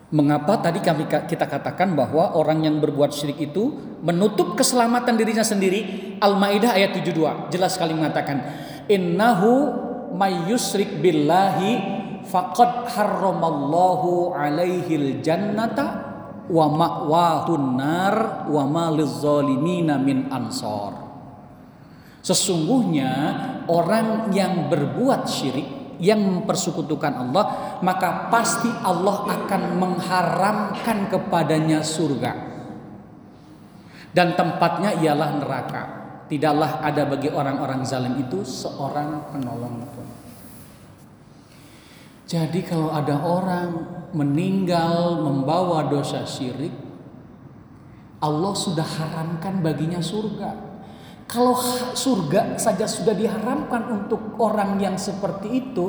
Mengapa 0.06 0.62
tadi 0.62 0.78
kami 0.78 1.10
kita 1.10 1.50
katakan 1.50 1.98
bahwa 1.98 2.38
orang 2.38 2.62
yang 2.62 2.78
berbuat 2.78 3.10
syirik 3.10 3.50
itu 3.50 3.74
menutup 4.06 4.54
keselamatan 4.54 5.18
dirinya 5.18 5.42
sendiri? 5.42 6.14
Al-Maidah 6.22 6.78
ayat 6.78 6.94
72 6.94 7.50
jelas 7.50 7.74
sekali 7.74 7.90
mengatakan 7.90 8.38
innahu 8.86 9.74
mayyusrik 10.14 11.02
billahi 11.02 11.82
faqad 12.22 12.86
harramallahu 12.86 14.30
alaihil 14.30 15.18
jannata 15.26 16.06
wa 16.46 16.70
ma'wahun 16.70 17.64
nar 17.74 18.46
wa 18.46 18.62
ma 18.62 18.86
lizzalimina 18.94 19.98
min 19.98 20.30
ansor. 20.30 20.94
Sesungguhnya 22.22 23.10
orang 23.66 24.30
yang 24.30 24.70
berbuat 24.70 25.26
syirik 25.26 25.75
yang 26.02 26.20
mempersekutukan 26.20 27.12
Allah 27.26 27.78
maka 27.80 28.28
pasti 28.32 28.68
Allah 28.84 29.24
akan 29.24 29.62
mengharamkan 29.78 31.08
kepadanya 31.12 31.80
surga. 31.84 32.56
Dan 34.16 34.32
tempatnya 34.32 34.96
ialah 34.96 35.30
neraka. 35.36 35.82
Tidaklah 36.26 36.82
ada 36.82 37.06
bagi 37.06 37.28
orang-orang 37.30 37.84
zalim 37.86 38.16
itu 38.18 38.42
seorang 38.42 39.30
penolong 39.30 39.84
pun. 39.92 40.06
Jadi 42.26 42.64
kalau 42.66 42.90
ada 42.90 43.22
orang 43.22 43.68
meninggal 44.10 45.22
membawa 45.22 45.86
dosa 45.86 46.26
syirik 46.26 46.74
Allah 48.18 48.54
sudah 48.56 48.82
haramkan 48.82 49.60
baginya 49.62 50.02
surga 50.02 50.65
kalau 51.26 51.58
surga 51.92 52.54
saja 52.54 52.86
sudah 52.86 53.10
diharamkan 53.10 53.82
untuk 53.90 54.38
orang 54.38 54.78
yang 54.78 54.94
seperti 54.94 55.58
itu, 55.58 55.86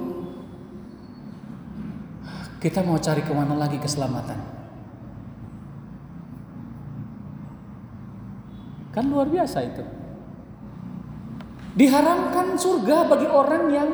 kita 2.58 2.82
mau 2.82 2.98
cari 2.98 3.22
ke 3.22 3.34
mana 3.38 3.54
lagi 3.54 3.78
keselamatan? 3.78 4.40
Kan 8.98 9.14
luar 9.14 9.30
biasa 9.30 9.62
itu. 9.62 9.86
Diharamkan 11.78 12.58
surga 12.58 13.06
bagi 13.06 13.30
orang 13.30 13.64
yang 13.70 13.90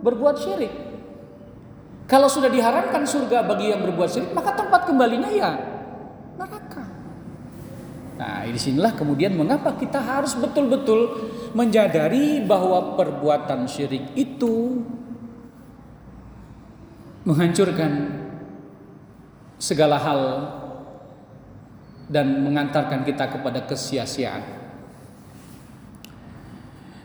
berbuat 0.00 0.40
syirik. 0.40 0.72
Kalau 2.08 2.32
sudah 2.32 2.48
diharamkan 2.48 3.04
surga 3.04 3.44
bagi 3.44 3.68
yang 3.68 3.84
berbuat 3.84 4.08
syirik, 4.08 4.32
maka 4.32 4.56
tempat 4.56 4.88
kembalinya 4.88 5.28
ya. 5.28 5.77
Nah, 8.18 8.42
di 8.42 8.58
sinilah 8.58 8.98
kemudian 8.98 9.38
mengapa 9.38 9.78
kita 9.78 10.02
harus 10.02 10.34
betul-betul 10.34 11.30
menjadari 11.54 12.42
bahwa 12.42 12.98
perbuatan 12.98 13.70
syirik 13.70 14.10
itu 14.18 14.82
menghancurkan 17.22 18.10
segala 19.54 20.02
hal 20.02 20.22
dan 22.10 22.42
mengantarkan 22.42 23.06
kita 23.06 23.38
kepada 23.38 23.62
kesia-siaan. 23.70 24.42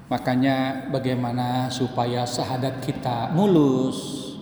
Makanya 0.09 0.89
bagaimana 0.89 1.69
supaya 1.69 2.25
sahadat 2.25 2.81
kita 2.81 3.29
mulus, 3.37 4.33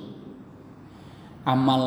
amal 1.44 1.84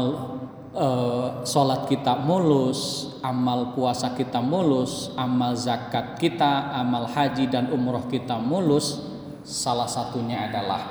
uh, 0.74 1.46
sholat 1.46 1.86
kita 1.86 2.18
mulus, 2.18 3.14
amal 3.22 3.72
puasa 3.72 4.12
kita 4.12 4.42
mulus, 4.42 5.14
amal 5.14 5.54
zakat 5.54 6.18
kita, 6.18 6.74
amal 6.74 7.06
haji 7.08 7.48
dan 7.48 7.70
umroh 7.70 8.04
kita 8.10 8.36
mulus, 8.36 9.00
salah 9.46 9.86
satunya 9.88 10.50
adalah 10.50 10.82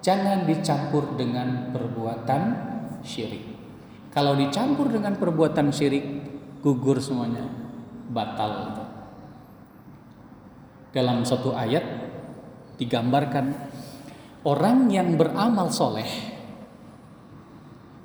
jangan 0.00 0.48
dicampur 0.48 1.14
dengan 1.14 1.70
perbuatan 1.70 2.42
syirik. 3.04 3.44
Kalau 4.08 4.34
dicampur 4.34 4.88
dengan 4.88 5.14
perbuatan 5.14 5.70
syirik, 5.70 6.04
gugur 6.64 6.98
semuanya, 6.98 7.44
batal. 8.10 8.82
Dalam 10.88 11.22
satu 11.22 11.52
ayat 11.52 11.84
digambarkan 12.80 13.52
orang 14.48 14.88
yang 14.88 15.14
beramal 15.20 15.68
soleh 15.68 16.37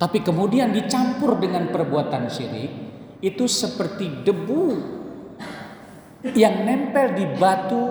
tapi 0.04 0.20
kemudian 0.20 0.76
dicampur 0.76 1.40
dengan 1.40 1.72
perbuatan 1.72 2.28
syirik 2.28 2.72
itu 3.24 3.48
seperti 3.48 4.28
debu 4.28 4.66
yang 6.36 6.68
nempel 6.68 7.16
di 7.16 7.24
batu 7.40 7.84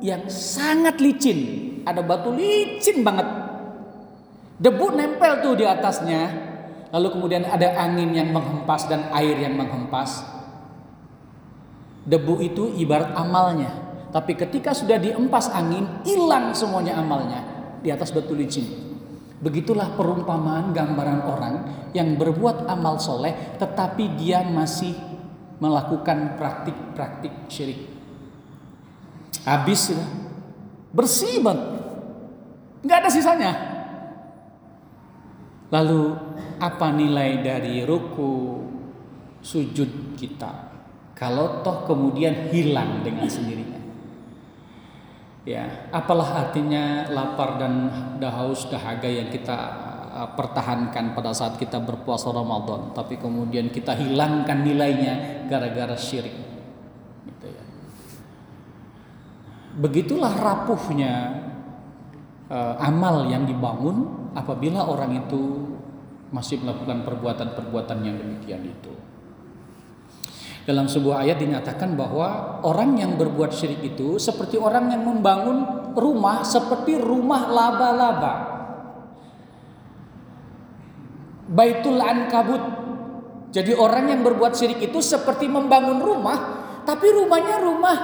yang 0.00 0.24
sangat 0.32 0.96
licin. 1.04 1.68
Ada 1.84 2.00
batu 2.00 2.32
licin 2.32 3.04
banget. 3.04 3.28
Debu 4.56 4.88
nempel 4.96 5.44
tuh 5.44 5.52
di 5.60 5.68
atasnya. 5.68 6.48
Lalu 6.96 7.08
kemudian 7.12 7.44
ada 7.44 7.76
angin 7.76 8.16
yang 8.16 8.32
menghempas 8.32 8.88
dan 8.88 9.12
air 9.12 9.36
yang 9.36 9.52
menghempas. 9.52 10.24
Debu 12.08 12.40
itu 12.40 12.72
ibarat 12.80 13.12
amalnya. 13.12 13.68
Tapi 14.08 14.32
ketika 14.32 14.72
sudah 14.72 14.96
diempas 14.96 15.52
angin, 15.52 15.84
hilang 16.08 16.56
semuanya 16.56 16.96
amalnya 16.96 17.44
di 17.84 17.92
atas 17.92 18.16
batu 18.16 18.32
licin. 18.32 18.89
Begitulah 19.40 19.96
perumpamaan 19.96 20.76
gambaran 20.76 21.20
orang 21.24 21.54
yang 21.96 22.20
berbuat 22.20 22.68
amal 22.68 23.00
soleh 23.00 23.56
tetapi 23.56 24.20
dia 24.20 24.44
masih 24.44 24.92
melakukan 25.56 26.36
praktik-praktik 26.36 27.48
syirik. 27.48 27.88
Habis 29.48 29.96
ya. 29.96 30.04
Bersih 30.92 31.40
banget. 31.40 31.68
Nggak 32.84 32.98
ada 33.00 33.10
sisanya. 33.12 33.52
Lalu 35.72 36.02
apa 36.60 36.92
nilai 36.92 37.40
dari 37.40 37.80
ruku 37.86 38.60
sujud 39.40 40.20
kita? 40.20 40.68
Kalau 41.16 41.64
toh 41.64 41.88
kemudian 41.88 42.52
hilang 42.52 43.00
dengan 43.00 43.24
sendirinya. 43.24 43.79
Ya, 45.48 45.88
apalah 45.88 46.48
artinya 46.48 47.08
lapar 47.08 47.56
dan 47.56 47.88
dahaus 48.20 48.68
dahaga 48.68 49.08
yang 49.08 49.32
kita 49.32 49.56
uh, 50.12 50.28
pertahankan 50.36 51.16
pada 51.16 51.32
saat 51.32 51.56
kita 51.56 51.80
berpuasa 51.80 52.28
Ramadan, 52.28 52.92
tapi 52.92 53.16
kemudian 53.16 53.72
kita 53.72 53.96
hilangkan 53.96 54.60
nilainya 54.60 55.48
gara-gara 55.48 55.96
syirik. 55.96 56.36
Gitu 57.24 57.46
ya. 57.48 57.64
begitulah 59.80 60.34
rapuhnya 60.36 61.40
uh, 62.52 62.76
amal 62.76 63.24
yang 63.30 63.48
dibangun 63.48 64.28
apabila 64.36 64.92
orang 64.92 65.24
itu 65.24 65.72
masih 66.30 66.62
melakukan 66.62 67.02
perbuatan-perbuatan 67.06 67.98
yang 68.04 68.16
demikian 68.18 68.62
itu. 68.66 68.92
Dalam 70.70 70.86
sebuah 70.86 71.26
ayat 71.26 71.42
dinyatakan 71.42 71.98
bahwa 71.98 72.62
orang 72.62 72.94
yang 72.94 73.18
berbuat 73.18 73.50
syirik 73.50 73.82
itu 73.82 74.22
seperti 74.22 74.54
orang 74.54 74.86
yang 74.94 75.02
membangun 75.02 75.66
rumah 75.98 76.46
seperti 76.46 76.94
rumah 76.94 77.50
laba-laba. 77.50 78.34
Baitul 81.50 81.98
Ankabut. 81.98 82.62
Jadi 83.50 83.74
orang 83.74 84.14
yang 84.14 84.22
berbuat 84.22 84.54
syirik 84.54 84.78
itu 84.78 85.02
seperti 85.02 85.50
membangun 85.50 85.98
rumah, 85.98 86.38
tapi 86.86 87.18
rumahnya 87.18 87.58
rumah 87.58 87.98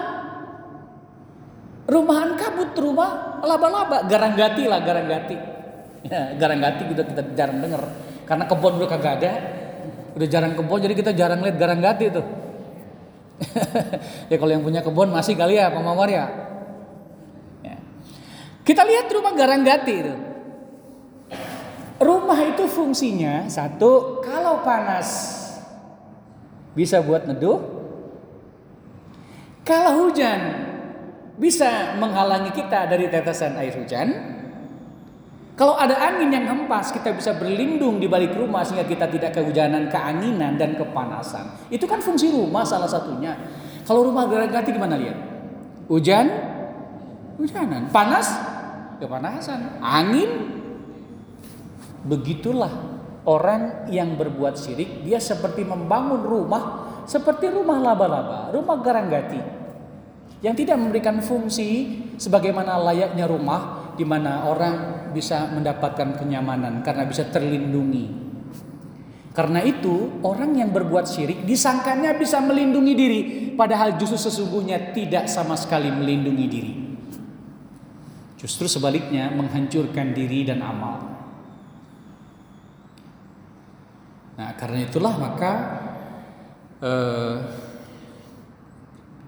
rumah 1.86 2.16
ankabut, 2.26 2.74
rumah 2.74 3.38
laba-laba, 3.46 4.10
garanggati 4.10 4.66
lah, 4.66 4.82
garanggati. 4.82 5.36
Ya, 6.02 6.34
garanggati 6.34 6.82
kita 6.90 7.02
kita 7.14 7.22
jarang 7.38 7.62
dengar 7.62 7.82
karena 8.26 8.44
kebun 8.50 8.82
udah 8.82 8.90
kagak 8.90 9.14
ada. 9.22 9.32
Udah 10.18 10.26
jarang 10.26 10.58
kebun 10.58 10.82
jadi 10.82 10.94
kita 10.98 11.14
jarang 11.14 11.46
lihat 11.46 11.62
garanggati 11.62 12.10
tuh. 12.10 12.26
ya 14.32 14.36
kalau 14.40 14.52
yang 14.52 14.64
punya 14.64 14.80
kebun 14.80 15.12
masih 15.12 15.36
kali 15.36 15.60
ya 15.60 15.68
Pak 15.68 15.82
Mawar 15.84 16.08
ya. 16.08 16.26
ya. 17.60 17.76
Kita 18.64 18.82
lihat 18.84 19.12
rumah 19.12 19.32
Garanggati 19.36 19.94
itu. 19.94 20.14
Rumah 21.96 22.38
itu 22.44 22.68
fungsinya 22.68 23.48
satu 23.48 24.20
kalau 24.20 24.60
panas 24.60 25.08
bisa 26.76 27.00
buat 27.00 27.24
neduh. 27.24 27.76
Kalau 29.64 30.06
hujan 30.06 30.40
bisa 31.40 31.96
menghalangi 31.96 32.52
kita 32.52 32.84
dari 32.86 33.08
tetesan 33.08 33.56
air 33.56 33.72
hujan. 33.74 34.35
Kalau 35.56 35.72
ada 35.72 35.96
angin 35.96 36.28
yang 36.28 36.44
hempas, 36.44 36.92
kita 36.92 37.16
bisa 37.16 37.32
berlindung 37.32 37.96
di 37.96 38.04
balik 38.04 38.36
rumah 38.36 38.60
sehingga 38.60 38.84
kita 38.84 39.08
tidak 39.08 39.40
kehujanan, 39.40 39.88
keanginan 39.88 40.60
dan 40.60 40.76
kepanasan. 40.76 41.48
Itu 41.72 41.88
kan 41.88 42.04
fungsi 42.04 42.28
rumah 42.28 42.60
salah 42.60 42.84
satunya. 42.84 43.32
Kalau 43.88 44.04
rumah 44.04 44.28
ganti 44.28 44.68
gimana 44.68 45.00
lihat? 45.00 45.16
Hujan, 45.88 46.28
hujanan. 47.40 47.88
Panas, 47.88 48.28
kepanasan. 49.00 49.80
Angin, 49.80 50.60
begitulah 52.04 53.00
orang 53.24 53.88
yang 53.88 54.12
berbuat 54.12 54.60
syirik. 54.60 55.08
Dia 55.08 55.24
seperti 55.24 55.64
membangun 55.64 56.20
rumah, 56.20 56.62
seperti 57.08 57.48
rumah 57.48 57.80
laba-laba, 57.80 58.52
rumah 58.52 58.76
garanggati. 58.84 59.40
Yang 60.44 60.68
tidak 60.68 60.76
memberikan 60.84 61.24
fungsi 61.24 61.96
sebagaimana 62.20 62.76
layaknya 62.76 63.24
rumah 63.24 63.85
di 63.96 64.04
mana 64.04 64.44
orang 64.46 65.08
bisa 65.16 65.48
mendapatkan 65.48 66.20
kenyamanan 66.20 66.84
karena 66.84 67.08
bisa 67.08 67.24
terlindungi. 67.32 68.28
Karena 69.32 69.60
itu, 69.60 70.20
orang 70.24 70.56
yang 70.56 70.72
berbuat 70.72 71.04
syirik 71.04 71.44
disangkanya 71.44 72.16
bisa 72.16 72.40
melindungi 72.40 72.94
diri, 72.96 73.20
padahal 73.52 74.00
justru 74.00 74.16
sesungguhnya 74.16 74.96
tidak 74.96 75.28
sama 75.28 75.56
sekali 75.60 75.92
melindungi 75.92 76.46
diri. 76.48 76.74
Justru 78.40 78.64
sebaliknya 78.68 79.28
menghancurkan 79.32 80.16
diri 80.16 80.44
dan 80.48 80.64
amal. 80.64 80.96
Nah, 84.36 84.52
karena 84.56 84.84
itulah 84.84 85.14
maka 85.16 85.52
eh, 86.80 87.36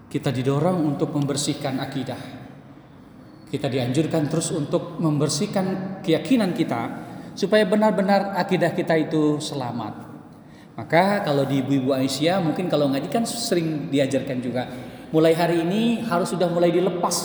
kita 0.09 0.33
didorong 0.33 0.89
untuk 0.89 1.13
membersihkan 1.13 1.77
akidah 1.81 2.38
kita 3.49 3.65
dianjurkan 3.65 4.29
terus 4.29 4.53
untuk 4.53 5.01
membersihkan 5.01 5.99
keyakinan 6.05 6.53
kita 6.53 7.09
supaya 7.33 7.65
benar-benar 7.65 8.37
akidah 8.37 8.71
kita 8.77 8.93
itu 8.95 9.41
selamat. 9.41 10.05
Maka 10.77 11.25
kalau 11.27 11.43
di 11.43 11.59
ibu-ibu 11.59 11.91
Aisyah 11.91 12.39
mungkin 12.39 12.71
kalau 12.71 12.87
ngaji 12.87 13.09
kan 13.11 13.25
sering 13.27 13.91
diajarkan 13.91 14.37
juga. 14.39 14.63
Mulai 15.09 15.33
hari 15.33 15.65
ini 15.65 16.05
harus 16.05 16.29
sudah 16.29 16.45
mulai 16.47 16.69
dilepas 16.69 17.17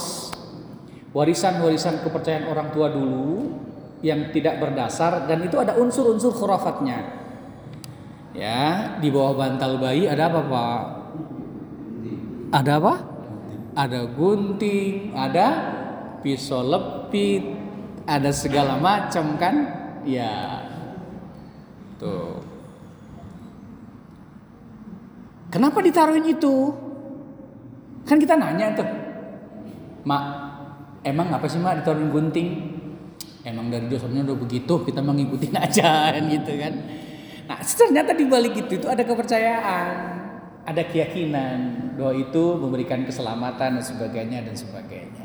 warisan-warisan 1.13 2.01
kepercayaan 2.03 2.49
orang 2.49 2.73
tua 2.73 2.89
dulu 2.89 3.55
yang 4.01 4.33
tidak 4.33 4.59
berdasar 4.59 5.29
dan 5.29 5.45
itu 5.45 5.61
ada 5.61 5.77
unsur-unsur 5.77 6.33
khurafatnya. 6.33 7.23
Ya, 8.35 8.99
di 8.99 9.15
bawah 9.15 9.39
bantal 9.39 9.79
bayi 9.79 10.11
ada 10.11 10.27
apa, 10.27 10.41
Pak? 10.43 10.83
Ada 12.51 12.73
apa? 12.83 12.95
Ada 13.79 14.01
gunting, 14.11 15.15
ada 15.15 15.47
pisau 16.25 16.65
lepit, 16.65 17.45
ada 18.09 18.33
segala 18.33 18.81
macam 18.81 19.37
kan? 19.37 19.55
Ya. 20.09 20.65
Tuh. 22.01 22.41
Kenapa 25.53 25.85
ditaruhin 25.85 26.25
itu? 26.25 26.73
Kan 28.09 28.17
kita 28.17 28.35
nanya 28.35 28.73
tuh. 28.75 28.89
Mak, 30.05 30.25
emang 31.05 31.29
apa 31.31 31.47
sih 31.47 31.61
mak 31.61 31.85
ditaruhin 31.85 32.11
gunting? 32.11 32.49
Emang 33.45 33.69
dari 33.69 33.87
dasarnya 33.93 34.25
udah 34.25 34.39
begitu, 34.41 34.81
kita 34.89 35.05
mengikuti 35.05 35.53
aja 35.53 36.11
gitu 36.33 36.53
kan. 36.57 36.75
Nah, 37.45 37.61
ternyata 37.61 38.17
di 38.17 38.25
balik 38.25 38.57
itu 38.57 38.81
itu 38.81 38.89
ada 38.89 39.05
kepercayaan, 39.05 39.87
ada 40.65 40.83
keyakinan 40.89 41.93
bahwa 42.01 42.17
itu 42.17 42.43
memberikan 42.57 43.05
keselamatan 43.05 43.79
dan 43.79 43.85
sebagainya 43.85 44.49
dan 44.49 44.57
sebagainya. 44.57 45.24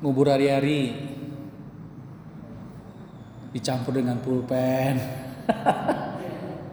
Ngubur 0.00 0.28
hari-hari. 0.28 0.92
Dicampur 3.56 3.96
dengan 3.96 4.20
pulpen. 4.20 5.00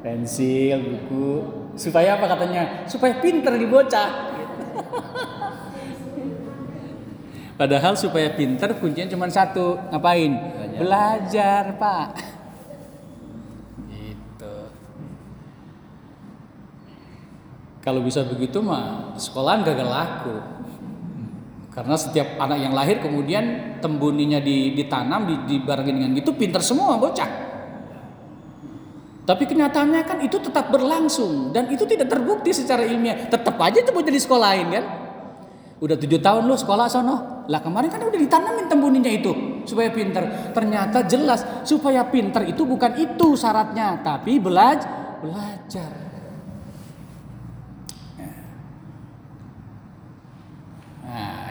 Pensil 0.04 0.84
buku. 0.84 1.28
Supaya 1.80 2.20
apa 2.20 2.28
katanya? 2.28 2.84
Supaya 2.86 3.24
pinter 3.24 3.56
dibocah 3.56 4.34
padahal 7.60 7.94
supaya 7.96 8.34
pinter 8.36 8.76
kuncinya 8.78 9.10
cuma 9.10 9.30
satu. 9.30 9.80
Ngapain? 9.90 10.32
Belajar, 10.78 10.82
belajar 10.82 11.64
pak. 11.80 12.10
Gitu. 13.90 14.56
Kalau 17.84 18.02
bisa 18.04 18.28
begitu 18.28 18.60
mah 18.60 19.16
sekolahan 19.16 19.64
gagal 19.64 19.88
laku 19.88 20.36
karena 21.74 21.96
setiap 21.98 22.38
anak 22.38 22.62
yang 22.62 22.74
lahir 22.78 23.02
kemudian 23.02 23.78
tembuninya 23.82 24.38
ditanam, 24.40 25.26
dibarengin 25.50 25.96
dengan 25.98 26.12
gitu 26.14 26.38
pinter 26.38 26.62
semua 26.62 27.02
bocah. 27.02 27.52
Tapi 29.24 29.44
kenyataannya 29.48 30.02
kan 30.04 30.18
itu 30.22 30.38
tetap 30.38 30.70
berlangsung 30.70 31.56
dan 31.56 31.72
itu 31.74 31.88
tidak 31.90 32.14
terbukti 32.14 32.54
secara 32.54 32.86
ilmiah. 32.86 33.26
Tetap 33.26 33.58
aja 33.58 33.82
itu 33.82 33.90
mau 33.90 34.04
jadi 34.04 34.20
sekolahin 34.20 34.68
kan. 34.70 34.86
Udah 35.80 35.96
tujuh 35.98 36.20
tahun 36.22 36.46
lu 36.46 36.56
sekolah 36.56 36.88
sono. 36.92 37.48
Lah 37.50 37.60
kemarin 37.60 37.90
kan 37.92 38.04
udah 38.04 38.20
ditanamin 38.20 38.68
tembuninya 38.68 39.12
itu 39.12 39.64
supaya 39.66 39.90
pinter. 39.90 40.54
Ternyata 40.54 41.08
jelas 41.08 41.44
supaya 41.66 42.04
pinter 42.08 42.46
itu 42.48 42.68
bukan 42.68 43.00
itu 43.00 43.36
syaratnya, 43.40 44.04
tapi 44.04 44.38
belajar 44.38 45.04
belajar. 45.24 46.03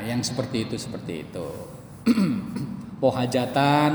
Yang 0.07 0.21
seperti 0.21 0.69
itu 0.69 0.77
seperti 0.79 1.27
itu. 1.27 1.49
Pohajatan 3.03 3.91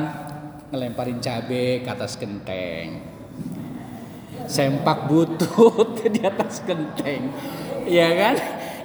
ngelemparin 0.72 1.20
cabe 1.24 1.84
ke 1.84 1.90
atas 1.90 2.20
genteng. 2.20 3.04
Sempak 4.48 5.08
butut 5.08 6.00
di 6.16 6.22
atas 6.24 6.64
genteng. 6.64 7.32
Iya 7.88 8.10
kan? 8.16 8.36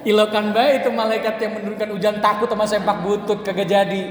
Ilokan 0.03 0.51
baik 0.51 0.83
itu 0.83 0.89
malaikat 0.91 1.35
yang 1.39 1.51
menurunkan 1.59 1.89
hujan 1.95 2.15
takut 2.19 2.51
sama 2.51 2.67
sempak 2.67 2.99
butut 3.03 3.39
kagak 3.43 3.71
jadi. 3.71 4.03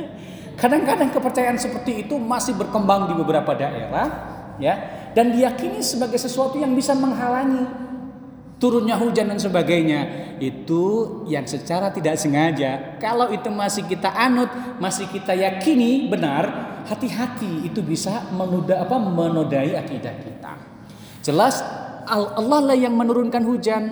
Kadang-kadang 0.60 1.12
kepercayaan 1.12 1.60
seperti 1.60 2.08
itu 2.08 2.16
masih 2.16 2.56
berkembang 2.56 3.12
di 3.12 3.14
beberapa 3.16 3.52
daerah 3.52 4.08
ya 4.56 4.72
dan 5.12 5.32
diyakini 5.32 5.84
sebagai 5.84 6.16
sesuatu 6.16 6.56
yang 6.56 6.72
bisa 6.72 6.96
menghalangi 6.96 7.85
turunnya 8.56 8.96
hujan 8.96 9.28
dan 9.28 9.40
sebagainya 9.40 10.32
itu 10.40 10.82
yang 11.28 11.44
secara 11.44 11.92
tidak 11.92 12.16
sengaja. 12.16 12.96
Kalau 12.96 13.28
itu 13.32 13.48
masih 13.52 13.84
kita 13.84 14.08
anut 14.12 14.48
masih 14.80 15.08
kita 15.12 15.36
yakini 15.36 16.08
benar 16.08 16.76
hati-hati 16.88 17.68
itu 17.68 17.84
bisa 17.84 18.32
menoda 18.32 18.80
apa 18.80 18.96
menodai 18.96 19.76
akidah 19.76 20.14
kita. 20.24 20.52
Jelas 21.20 21.60
Allah 22.06 22.60
lah 22.72 22.76
yang 22.78 22.94
menurunkan 22.96 23.42
hujan. 23.44 23.84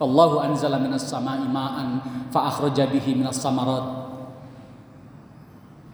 Allahu 0.00 0.40
anzala 0.40 0.80
minas 0.80 1.04
sama'i 1.04 1.44
ma'an 1.44 2.00
fa 2.32 2.48
akhraja 2.48 2.88
bihi 2.88 3.16
minas 3.16 3.36
samarat. 3.36 3.84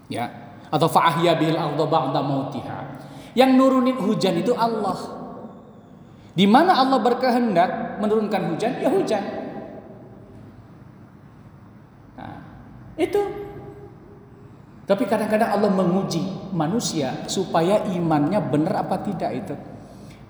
Ya. 0.06 0.30
Atau 0.70 0.90
fa 0.90 1.10
ahya 1.14 1.38
bihil 1.38 1.58
arda 1.58 1.86
ba'da 1.86 2.20
mautiha. 2.22 2.98
Yang 3.34 3.50
nurunin 3.54 3.98
hujan 3.98 4.42
itu 4.42 4.54
Allah 4.54 5.25
Di 6.36 6.44
mana 6.44 6.76
Allah 6.76 7.00
berkehendak 7.00 7.96
menurunkan 7.96 8.52
hujan, 8.52 8.76
ya 8.76 8.92
hujan. 8.92 9.24
Nah, 12.20 12.36
itu. 13.00 13.22
Tapi 14.84 15.02
kadang-kadang 15.08 15.56
Allah 15.56 15.72
menguji 15.72 16.52
manusia 16.52 17.24
supaya 17.26 17.88
imannya 17.88 18.38
benar 18.52 18.84
apa 18.84 19.00
tidak 19.00 19.32
itu. 19.32 19.56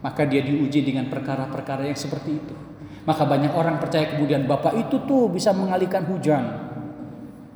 Maka 0.01 0.23
dia 0.31 0.47
diuji 0.47 0.87
dengan 0.87 1.11
perkara-perkara 1.11 1.90
yang 1.90 1.99
seperti 1.99 2.38
itu. 2.38 2.55
Maka 3.03 3.27
banyak 3.27 3.51
orang 3.51 3.83
percaya 3.83 4.14
kemudian 4.14 4.47
Bapak 4.47 4.79
itu 4.79 5.03
tuh 5.11 5.27
bisa 5.27 5.51
mengalihkan 5.51 6.07
hujan. 6.07 6.42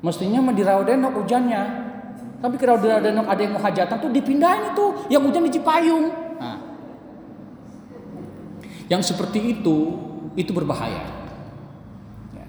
Mestinya 0.03 0.43
di 0.51 0.63
Rawadenok 0.67 1.23
hujannya. 1.23 1.63
Tapi 2.43 2.57
kalau 2.59 2.83
di 2.83 2.91
Rawadenok 2.91 3.27
ada 3.31 3.41
yang 3.41 3.53
mau 3.55 3.63
hajatan 3.63 3.97
tuh 4.03 4.11
dipindahin 4.11 4.75
itu, 4.75 4.87
yang 5.07 5.23
hujan 5.23 5.47
di 5.47 5.53
Cipayung. 5.55 6.30
Yang 8.91 9.15
seperti 9.15 9.55
itu 9.55 9.95
itu 10.35 10.51
berbahaya. 10.51 11.07
Ya. 12.35 12.47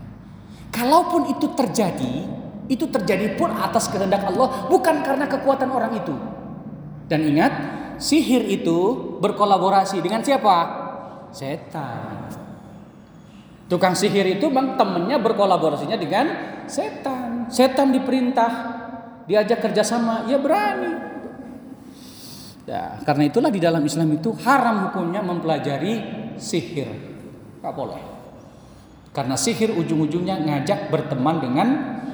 Kalaupun 0.73 1.29
itu 1.29 1.53
terjadi, 1.53 2.25
itu 2.65 2.89
terjadi 2.89 3.37
pun 3.37 3.53
atas 3.53 3.85
kehendak 3.93 4.25
Allah, 4.25 4.65
bukan 4.65 5.05
karena 5.05 5.29
kekuatan 5.29 5.69
orang 5.69 5.93
itu. 6.01 6.17
Dan 7.05 7.29
ingat, 7.29 7.53
sihir 8.01 8.41
itu 8.49 8.77
berkolaborasi 9.21 10.01
dengan 10.01 10.25
siapa? 10.25 10.81
Setan. 11.29 12.33
Tukang 13.69 13.95
sihir 13.95 14.27
itu 14.35 14.51
bang 14.51 14.75
temennya 14.75 15.21
berkolaborasinya 15.21 15.95
dengan 15.95 16.25
setan. 16.67 17.47
Setan 17.47 17.93
diperintah, 17.93 18.51
diajak 19.29 19.63
kerjasama, 19.63 20.27
ya 20.27 20.41
berani. 20.41 20.91
Ya, 22.67 22.99
karena 23.03 23.27
itulah 23.27 23.51
di 23.51 23.59
dalam 23.59 23.81
Islam 23.83 24.15
itu 24.15 24.31
haram 24.43 24.91
hukumnya 24.91 25.19
mempelajari 25.25 26.20
sihir. 26.41 26.89
Gak 27.61 27.73
boleh. 27.77 28.01
Karena 29.13 29.37
sihir 29.37 29.77
ujung-ujungnya 29.77 30.41
ngajak 30.41 30.89
berteman 30.89 31.37
dengan 31.37 31.67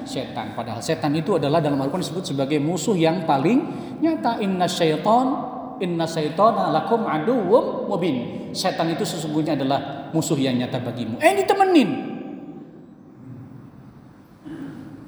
setan. 0.04 0.52
Padahal 0.52 0.84
setan 0.84 1.16
itu 1.16 1.40
adalah 1.40 1.64
dalam 1.64 1.80
Al-Quran 1.80 2.04
disebut 2.04 2.36
sebagai 2.36 2.60
musuh 2.60 2.94
yang 2.94 3.24
paling 3.24 3.64
nyata. 4.04 4.44
Inna 4.44 4.68
syaiton 4.68 5.56
Inna 5.78 6.06
syaitona 6.10 6.74
lakum 6.74 7.06
aduwwum 7.06 7.86
mubin. 7.86 8.50
Setan 8.50 8.90
itu 8.90 9.06
sesungguhnya 9.06 9.54
adalah 9.54 10.10
musuh 10.10 10.34
yang 10.34 10.58
nyata 10.58 10.82
bagimu. 10.82 11.22
Eh 11.22 11.38
ditemenin. 11.38 11.90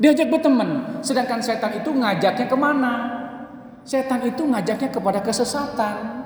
Diajak 0.01 0.33
berteman. 0.33 1.03
Sedangkan 1.05 1.43
setan 1.43 1.77
itu 1.77 1.91
ngajaknya 1.93 2.47
ke 2.49 2.57
mana? 2.57 2.95
Setan 3.85 4.25
itu 4.25 4.47
ngajaknya 4.47 4.89
kepada 4.89 5.21
kesesatan. 5.21 6.20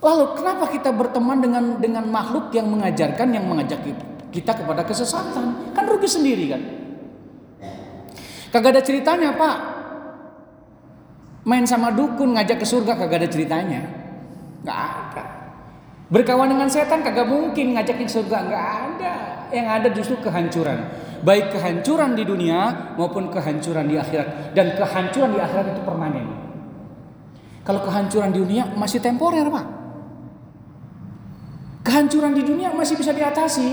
Lalu 0.00 0.24
kenapa 0.36 0.64
kita 0.72 0.90
berteman 0.96 1.44
dengan 1.44 1.64
dengan 1.76 2.04
makhluk 2.08 2.48
yang 2.56 2.68
mengajarkan 2.72 3.28
yang 3.36 3.44
mengajak 3.44 3.84
kita 4.32 4.52
kepada 4.56 4.82
kesesatan? 4.84 5.76
Kan 5.76 5.84
rugi 5.84 6.08
sendiri 6.08 6.44
kan? 6.48 6.62
Kagak 8.50 8.80
ada 8.80 8.82
ceritanya, 8.82 9.36
Pak. 9.36 9.56
Main 11.44 11.64
sama 11.68 11.92
dukun 11.92 12.36
ngajak 12.36 12.60
ke 12.60 12.66
surga 12.66 12.96
kagak 12.96 13.24
ada 13.24 13.28
ceritanya. 13.28 13.80
Gak 14.60 14.76
ada. 14.76 15.24
Berkawan 16.10 16.52
dengan 16.52 16.68
setan 16.68 17.00
kagak 17.00 17.28
mungkin 17.28 17.76
ngajakin 17.76 18.08
surga, 18.08 18.36
nggak 18.50 18.66
ada. 18.66 19.14
Yang 19.54 19.66
ada 19.68 19.88
justru 19.94 20.16
kehancuran 20.20 20.78
baik 21.20 21.52
kehancuran 21.52 22.16
di 22.16 22.24
dunia 22.24 22.92
maupun 22.96 23.28
kehancuran 23.28 23.84
di 23.88 23.96
akhirat 24.00 24.56
dan 24.56 24.72
kehancuran 24.76 25.30
di 25.36 25.40
akhirat 25.40 25.66
itu 25.76 25.82
permanen. 25.84 26.26
Kalau 27.60 27.80
kehancuran 27.84 28.32
di 28.32 28.40
dunia 28.40 28.64
masih 28.72 29.04
temporer, 29.04 29.44
Pak. 29.44 29.79
Kehancuran 31.80 32.36
di 32.36 32.42
dunia 32.44 32.72
masih 32.76 32.96
bisa 32.96 33.10
diatasi. 33.10 33.68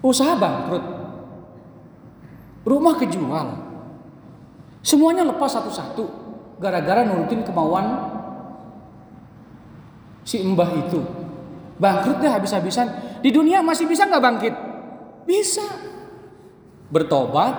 Usaha 0.00 0.32
bangkrut. 0.36 0.84
Rumah 2.64 2.94
kejual. 2.96 3.48
Semuanya 4.80 5.28
lepas 5.28 5.52
satu-satu 5.52 6.08
gara-gara 6.56 7.04
nurutin 7.04 7.44
kemauan 7.44 8.16
si 10.24 10.40
mbah 10.40 10.72
itu 10.76 11.00
Bangkrut 11.80 12.20
deh 12.20 12.28
habis-habisan. 12.28 12.92
Di 13.24 13.32
dunia 13.32 13.64
masih 13.64 13.88
bisa 13.88 14.04
nggak 14.04 14.20
bangkit? 14.20 14.54
Bisa. 15.24 15.64
Bertobat, 16.92 17.56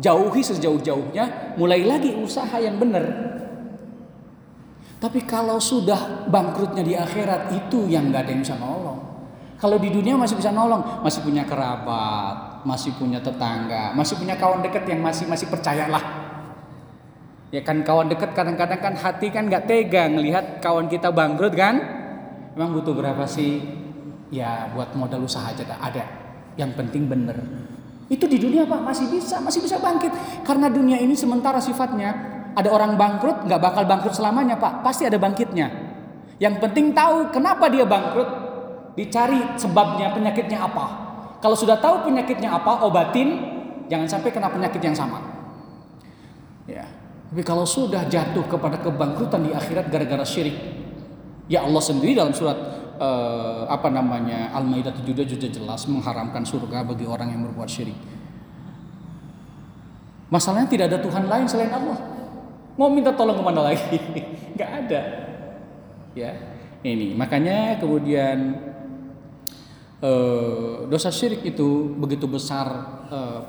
jauhi 0.00 0.40
sejauh-jauhnya, 0.40 1.54
mulai 1.60 1.84
lagi 1.84 2.16
usaha 2.16 2.56
yang 2.56 2.80
benar. 2.80 3.04
Tapi 5.02 5.26
kalau 5.26 5.58
sudah 5.58 6.30
bangkrutnya 6.30 6.86
di 6.86 6.94
akhirat 6.94 7.50
itu 7.50 7.90
yang 7.90 8.14
nggak 8.14 8.22
ada 8.22 8.30
yang 8.30 8.42
bisa 8.46 8.54
nolong. 8.54 9.02
Kalau 9.58 9.74
di 9.82 9.90
dunia 9.90 10.14
masih 10.14 10.38
bisa 10.38 10.54
nolong, 10.54 11.02
masih 11.02 11.26
punya 11.26 11.42
kerabat, 11.42 12.62
masih 12.62 12.94
punya 12.94 13.18
tetangga, 13.18 13.90
masih 13.98 14.14
punya 14.14 14.38
kawan 14.38 14.62
dekat 14.62 14.86
yang 14.86 15.02
masih 15.02 15.26
masih 15.26 15.50
percayalah. 15.50 16.22
Ya 17.50 17.66
kan 17.66 17.82
kawan 17.82 18.14
dekat 18.14 18.30
kadang-kadang 18.30 18.78
kan 18.78 18.94
hati 18.94 19.34
kan 19.34 19.50
nggak 19.50 19.66
tega 19.66 20.06
ngelihat 20.06 20.62
kawan 20.62 20.86
kita 20.86 21.10
bangkrut 21.10 21.58
kan? 21.58 21.82
Emang 22.54 22.70
butuh 22.70 22.94
berapa 22.94 23.26
sih? 23.26 23.58
Ya 24.30 24.70
buat 24.70 24.94
modal 24.94 25.26
usaha 25.26 25.50
aja 25.50 25.66
ada. 25.82 26.06
Yang 26.54 26.78
penting 26.78 27.10
bener. 27.10 27.42
Itu 28.06 28.30
di 28.30 28.38
dunia 28.38 28.70
pak 28.70 28.86
masih 28.86 29.10
bisa, 29.10 29.42
masih 29.42 29.66
bisa 29.66 29.82
bangkit. 29.82 30.14
Karena 30.46 30.70
dunia 30.70 31.02
ini 31.02 31.18
sementara 31.18 31.58
sifatnya. 31.58 32.41
Ada 32.52 32.68
orang 32.68 33.00
bangkrut, 33.00 33.48
nggak 33.48 33.60
bakal 33.60 33.84
bangkrut 33.88 34.14
selamanya 34.16 34.60
pak. 34.60 34.84
Pasti 34.84 35.08
ada 35.08 35.16
bangkitnya. 35.16 35.68
Yang 36.36 36.54
penting 36.60 36.92
tahu 36.92 37.32
kenapa 37.32 37.68
dia 37.72 37.88
bangkrut. 37.88 38.28
Dicari 38.92 39.56
sebabnya 39.56 40.12
penyakitnya 40.12 40.60
apa. 40.60 40.86
Kalau 41.40 41.56
sudah 41.56 41.80
tahu 41.80 42.08
penyakitnya 42.12 42.52
apa, 42.52 42.84
obatin. 42.84 43.52
Jangan 43.88 44.08
sampai 44.08 44.30
kena 44.32 44.52
penyakit 44.52 44.80
yang 44.80 44.96
sama. 44.96 45.20
Ya. 46.68 46.84
Tapi 47.32 47.40
kalau 47.44 47.64
sudah 47.64 48.04
jatuh 48.08 48.44
kepada 48.44 48.76
kebangkrutan 48.76 49.48
di 49.48 49.56
akhirat 49.56 49.88
gara-gara 49.88 50.24
syirik, 50.24 50.82
Ya 51.50 51.60
Allah 51.66 51.82
sendiri 51.82 52.14
dalam 52.14 52.30
surat 52.32 52.54
uh, 52.96 53.66
apa 53.66 53.90
namanya 53.90 54.54
Al-Maidah 54.54 54.94
72 54.94 55.36
juga 55.36 55.46
jelas 55.50 55.84
mengharamkan 55.90 56.46
surga 56.46 56.86
bagi 56.86 57.04
orang 57.04 57.34
yang 57.34 57.44
berbuat 57.50 57.66
syirik. 57.66 57.98
Masalahnya 60.32 60.68
tidak 60.70 60.86
ada 60.88 60.98
Tuhan 61.04 61.28
lain 61.28 61.44
selain 61.44 61.72
Allah. 61.74 61.98
Mau 62.76 62.88
minta 62.88 63.12
tolong 63.12 63.36
ke 63.36 63.44
mana 63.44 63.60
lagi? 63.68 63.96
Gak 64.58 64.70
ada. 64.86 65.02
Ya, 66.12 66.36
ini 66.84 67.16
makanya 67.16 67.80
kemudian 67.80 68.58
uh, 70.04 70.84
dosa 70.90 71.08
syirik 71.08 71.40
itu 71.46 71.96
begitu 71.96 72.28
besar 72.28 72.68
uh, 73.08 73.40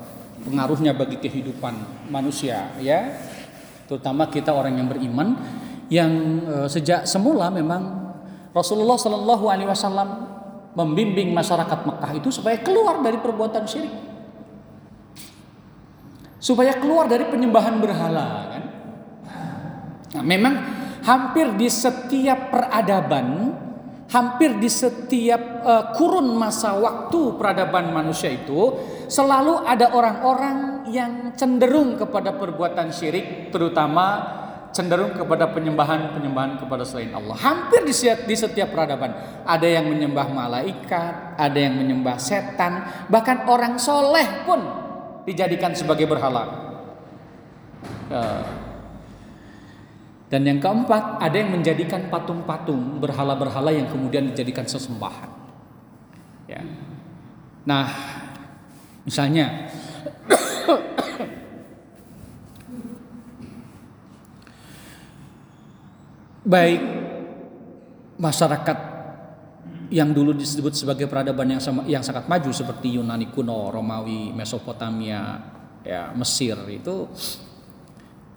pengaruhnya 0.44 0.96
bagi 0.96 1.20
kehidupan 1.20 2.08
manusia, 2.08 2.72
ya, 2.80 3.20
terutama 3.84 4.32
kita 4.32 4.48
orang 4.48 4.80
yang 4.80 4.88
beriman 4.88 5.36
yang 5.92 6.12
uh, 6.48 6.68
sejak 6.68 7.04
semula 7.04 7.52
memang 7.52 8.16
Rasulullah 8.56 8.96
Shallallahu 8.96 9.44
Alaihi 9.50 9.68
Wasallam 9.68 10.08
membimbing 10.74 11.30
masyarakat 11.36 11.86
Mekah 11.86 12.12
itu 12.16 12.28
supaya 12.32 12.56
keluar 12.64 12.98
dari 13.04 13.20
perbuatan 13.20 13.64
syirik, 13.68 13.94
supaya 16.40 16.74
keluar 16.80 17.06
dari 17.06 17.28
penyembahan 17.28 17.76
berhala. 17.78 18.26
Kan? 18.50 18.63
Nah, 20.14 20.22
memang 20.22 20.54
hampir 21.02 21.58
di 21.58 21.66
setiap 21.66 22.54
peradaban, 22.54 23.50
hampir 24.08 24.56
di 24.62 24.70
setiap 24.70 25.42
uh, 25.66 25.84
kurun 25.98 26.38
masa 26.38 26.78
waktu 26.78 27.34
peradaban 27.34 27.90
manusia 27.90 28.30
itu 28.30 28.78
selalu 29.10 29.66
ada 29.66 29.90
orang-orang 29.90 30.86
yang 30.88 31.34
cenderung 31.34 31.98
kepada 31.98 32.38
perbuatan 32.38 32.94
syirik, 32.94 33.50
terutama 33.50 34.40
cenderung 34.74 35.14
kepada 35.14 35.50
penyembahan-penyembahan 35.54 36.62
kepada 36.62 36.82
selain 36.82 37.14
Allah. 37.14 37.38
Hampir 37.38 37.86
di 37.86 37.94
setiap, 37.94 38.26
di 38.26 38.34
setiap 38.34 38.74
peradaban 38.74 39.42
ada 39.46 39.66
yang 39.66 39.86
menyembah 39.86 40.30
malaikat, 40.30 41.38
ada 41.38 41.58
yang 41.58 41.78
menyembah 41.78 42.18
setan, 42.18 43.06
bahkan 43.06 43.46
orang 43.46 43.78
soleh 43.78 44.42
pun 44.42 44.62
dijadikan 45.24 45.72
sebagai 45.78 46.10
berhala. 46.10 46.44
Eh, 48.10 48.73
dan 50.34 50.42
yang 50.42 50.58
keempat, 50.58 51.22
ada 51.22 51.36
yang 51.38 51.54
menjadikan 51.54 52.10
patung-patung 52.10 52.98
berhala-berhala 52.98 53.70
yang 53.70 53.86
kemudian 53.86 54.34
dijadikan 54.34 54.66
sesembahan. 54.66 55.30
Ya. 56.50 56.58
Nah, 57.62 57.86
misalnya 59.06 59.70
baik 66.42 66.82
masyarakat 68.18 68.78
yang 69.94 70.10
dulu 70.10 70.34
disebut 70.34 70.74
sebagai 70.74 71.06
peradaban 71.06 71.46
yang 71.46 71.62
sama, 71.62 71.86
yang 71.86 72.02
sangat 72.02 72.26
maju 72.26 72.50
seperti 72.50 72.98
Yunani 72.98 73.30
kuno, 73.30 73.70
Romawi, 73.70 74.34
Mesopotamia, 74.34 75.38
ya 75.86 76.10
Mesir 76.18 76.58
itu 76.74 77.06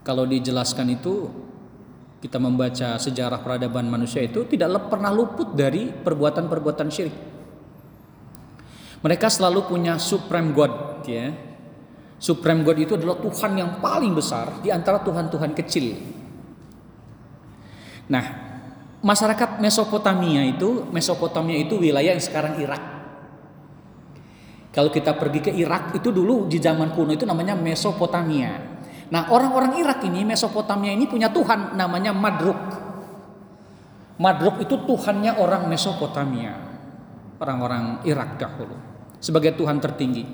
kalau 0.05 0.29
dijelaskan 0.29 0.93
itu 0.93 1.47
kita 2.17 2.41
membaca 2.41 2.97
sejarah 2.97 3.45
peradaban 3.45 3.85
manusia 3.85 4.25
itu 4.25 4.41
tidak 4.49 4.89
pernah 4.89 5.13
luput 5.13 5.53
dari 5.53 5.89
perbuatan-perbuatan 5.89 6.87
syirik. 6.89 7.17
Mereka 9.05 9.29
selalu 9.29 9.69
punya 9.69 10.01
supreme 10.01 10.49
god, 10.57 11.05
ya. 11.05 11.29
Supreme 12.17 12.65
god 12.65 12.77
itu 12.81 12.97
adalah 12.97 13.21
Tuhan 13.21 13.53
yang 13.53 13.71
paling 13.77 14.17
besar 14.17 14.57
di 14.65 14.73
antara 14.73 14.97
Tuhan-Tuhan 15.05 15.53
kecil. 15.53 15.93
Nah, 18.09 18.25
masyarakat 19.05 19.61
Mesopotamia 19.61 20.41
itu, 20.41 20.89
Mesopotamia 20.89 21.61
itu 21.61 21.77
wilayah 21.77 22.17
yang 22.17 22.23
sekarang 22.23 22.57
Irak. 22.57 22.81
Kalau 24.73 24.89
kita 24.89 25.13
pergi 25.13 25.41
ke 25.45 25.51
Irak 25.53 25.93
itu 25.93 26.09
dulu 26.09 26.49
di 26.49 26.57
zaman 26.57 26.93
kuno 26.93 27.13
itu 27.13 27.25
namanya 27.25 27.53
Mesopotamia. 27.53 28.76
Nah 29.07 29.31
orang-orang 29.31 29.79
Irak 29.79 30.03
ini 30.03 30.27
Mesopotamia 30.27 30.91
ini 30.91 31.07
punya 31.07 31.31
Tuhan 31.31 31.79
namanya 31.79 32.11
Madruk. 32.11 32.59
Madruk 34.17 34.59
itu 34.59 34.75
Tuhannya 34.83 35.39
orang 35.39 35.69
Mesopotamia. 35.71 36.53
Orang-orang 37.37 38.01
Irak 38.03 38.41
dahulu. 38.41 38.75
Sebagai 39.21 39.55
Tuhan 39.55 39.77
tertinggi. 39.77 40.25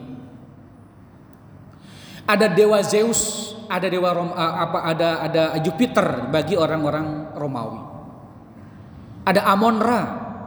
Ada 2.23 2.47
dewa 2.47 2.79
Zeus, 2.79 3.51
ada 3.67 3.91
dewa 3.91 4.15
Rom, 4.15 4.31
eh, 4.31 4.53
apa 4.63 4.79
ada 4.87 5.09
ada 5.27 5.43
Jupiter 5.59 6.31
bagi 6.31 6.55
orang-orang 6.55 7.35
Romawi. 7.35 7.81
Ada 9.27 9.43
Amonra 9.51 10.01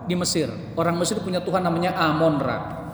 di 0.09 0.16
Mesir. 0.16 0.49
Orang 0.72 0.97
Mesir 0.97 1.20
punya 1.20 1.45
Tuhan 1.45 1.61
namanya 1.61 1.93
Amonra. 2.01 2.89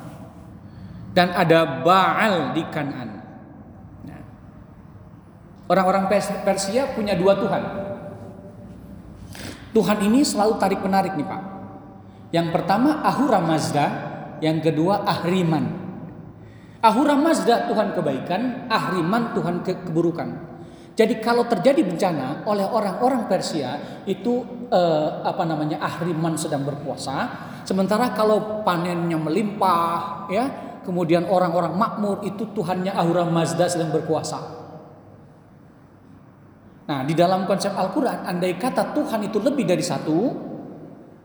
Dan 1.14 1.30
ada 1.30 1.86
Baal 1.86 2.50
di 2.56 2.62
Kanan. 2.66 3.21
Orang-orang 5.72 6.04
Persia 6.44 6.92
punya 6.92 7.16
dua 7.16 7.32
Tuhan. 7.40 7.62
Tuhan 9.72 9.98
ini 10.04 10.20
selalu 10.20 10.60
tarik 10.60 10.84
menarik 10.84 11.16
nih 11.16 11.24
Pak. 11.24 11.42
Yang 12.28 12.48
pertama 12.52 13.00
Ahura 13.00 13.40
Mazda, 13.40 13.86
yang 14.44 14.60
kedua 14.60 15.00
Ahriman. 15.08 15.64
Ahura 16.84 17.16
Mazda 17.16 17.72
Tuhan 17.72 17.96
kebaikan, 17.96 18.68
Ahriman 18.68 19.32
Tuhan 19.32 19.64
ke 19.64 19.88
keburukan. 19.88 20.52
Jadi 20.92 21.24
kalau 21.24 21.48
terjadi 21.48 21.80
bencana 21.80 22.44
oleh 22.44 22.68
orang-orang 22.68 23.24
Persia 23.24 24.04
itu 24.04 24.44
eh, 24.68 25.08
apa 25.24 25.48
namanya 25.48 25.80
Ahriman 25.80 26.36
sedang 26.36 26.68
berpuasa, 26.68 27.32
sementara 27.64 28.12
kalau 28.12 28.60
panennya 28.60 29.16
melimpah 29.16 30.28
ya, 30.28 30.44
kemudian 30.84 31.24
orang-orang 31.32 31.72
makmur 31.80 32.20
itu 32.28 32.44
Tuhannya 32.52 32.92
Ahura 32.92 33.24
Mazda 33.24 33.72
sedang 33.72 33.88
berkuasa. 33.88 34.61
Nah, 36.82 37.06
di 37.06 37.14
dalam 37.14 37.46
konsep 37.46 37.70
Al-Quran, 37.70 38.26
andai 38.26 38.58
kata 38.58 38.90
Tuhan 38.90 39.30
itu 39.30 39.38
lebih 39.38 39.62
dari 39.62 39.84
satu, 39.84 40.34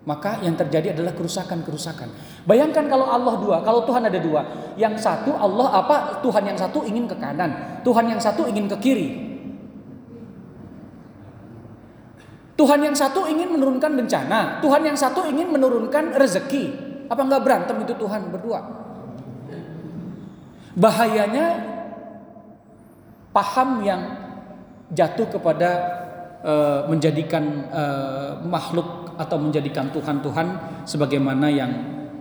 maka 0.07 0.39
yang 0.45 0.55
terjadi 0.55 0.95
adalah 0.95 1.11
kerusakan-kerusakan. 1.17 2.07
Bayangkan 2.47 2.87
kalau 2.87 3.09
Allah 3.09 3.35
dua, 3.41 3.57
kalau 3.65 3.83
Tuhan 3.83 4.07
ada 4.07 4.19
dua, 4.21 4.73
yang 4.79 4.95
satu 4.95 5.35
Allah 5.35 5.83
apa? 5.83 5.97
Tuhan 6.23 6.47
yang 6.47 6.55
satu 6.55 6.85
ingin 6.87 7.09
ke 7.09 7.17
kanan, 7.19 7.81
Tuhan 7.83 8.05
yang 8.07 8.21
satu 8.21 8.47
ingin 8.47 8.71
ke 8.71 8.77
kiri. 8.79 9.09
Tuhan 12.57 12.81
yang 12.81 12.97
satu 12.97 13.29
ingin 13.29 13.53
menurunkan 13.53 13.93
bencana, 13.93 14.63
Tuhan 14.65 14.81
yang 14.81 14.97
satu 14.97 15.29
ingin 15.29 15.53
menurunkan 15.53 16.17
rezeki. 16.17 16.87
Apa 17.05 17.21
enggak 17.21 17.45
berantem 17.45 17.77
itu 17.85 17.93
Tuhan 17.93 18.33
berdua? 18.33 18.59
Bahayanya 20.73 21.45
paham 23.29 23.85
yang 23.85 24.01
jatuh 24.91 25.27
kepada 25.27 25.69
uh, 26.43 26.81
menjadikan 26.87 27.43
uh, 27.71 28.29
makhluk 28.45 29.17
atau 29.17 29.37
menjadikan 29.41 29.89
Tuhan-Tuhan 29.91 30.47
sebagaimana 30.85 31.47
yang 31.49 31.71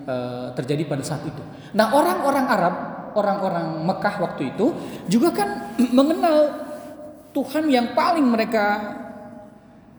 uh, 0.09 0.49
terjadi 0.57 0.89
pada 0.89 1.05
saat 1.05 1.23
itu. 1.29 1.43
Nah, 1.77 1.93
orang-orang 1.93 2.47
Arab, 2.49 2.75
orang-orang 3.15 3.67
Mekah 3.85 4.15
waktu 4.23 4.43
itu 4.57 4.67
juga 5.07 5.31
kan 5.37 5.49
mengenal 5.99 6.67
Tuhan 7.37 7.69
yang 7.69 7.93
paling 7.93 8.25
mereka 8.25 8.65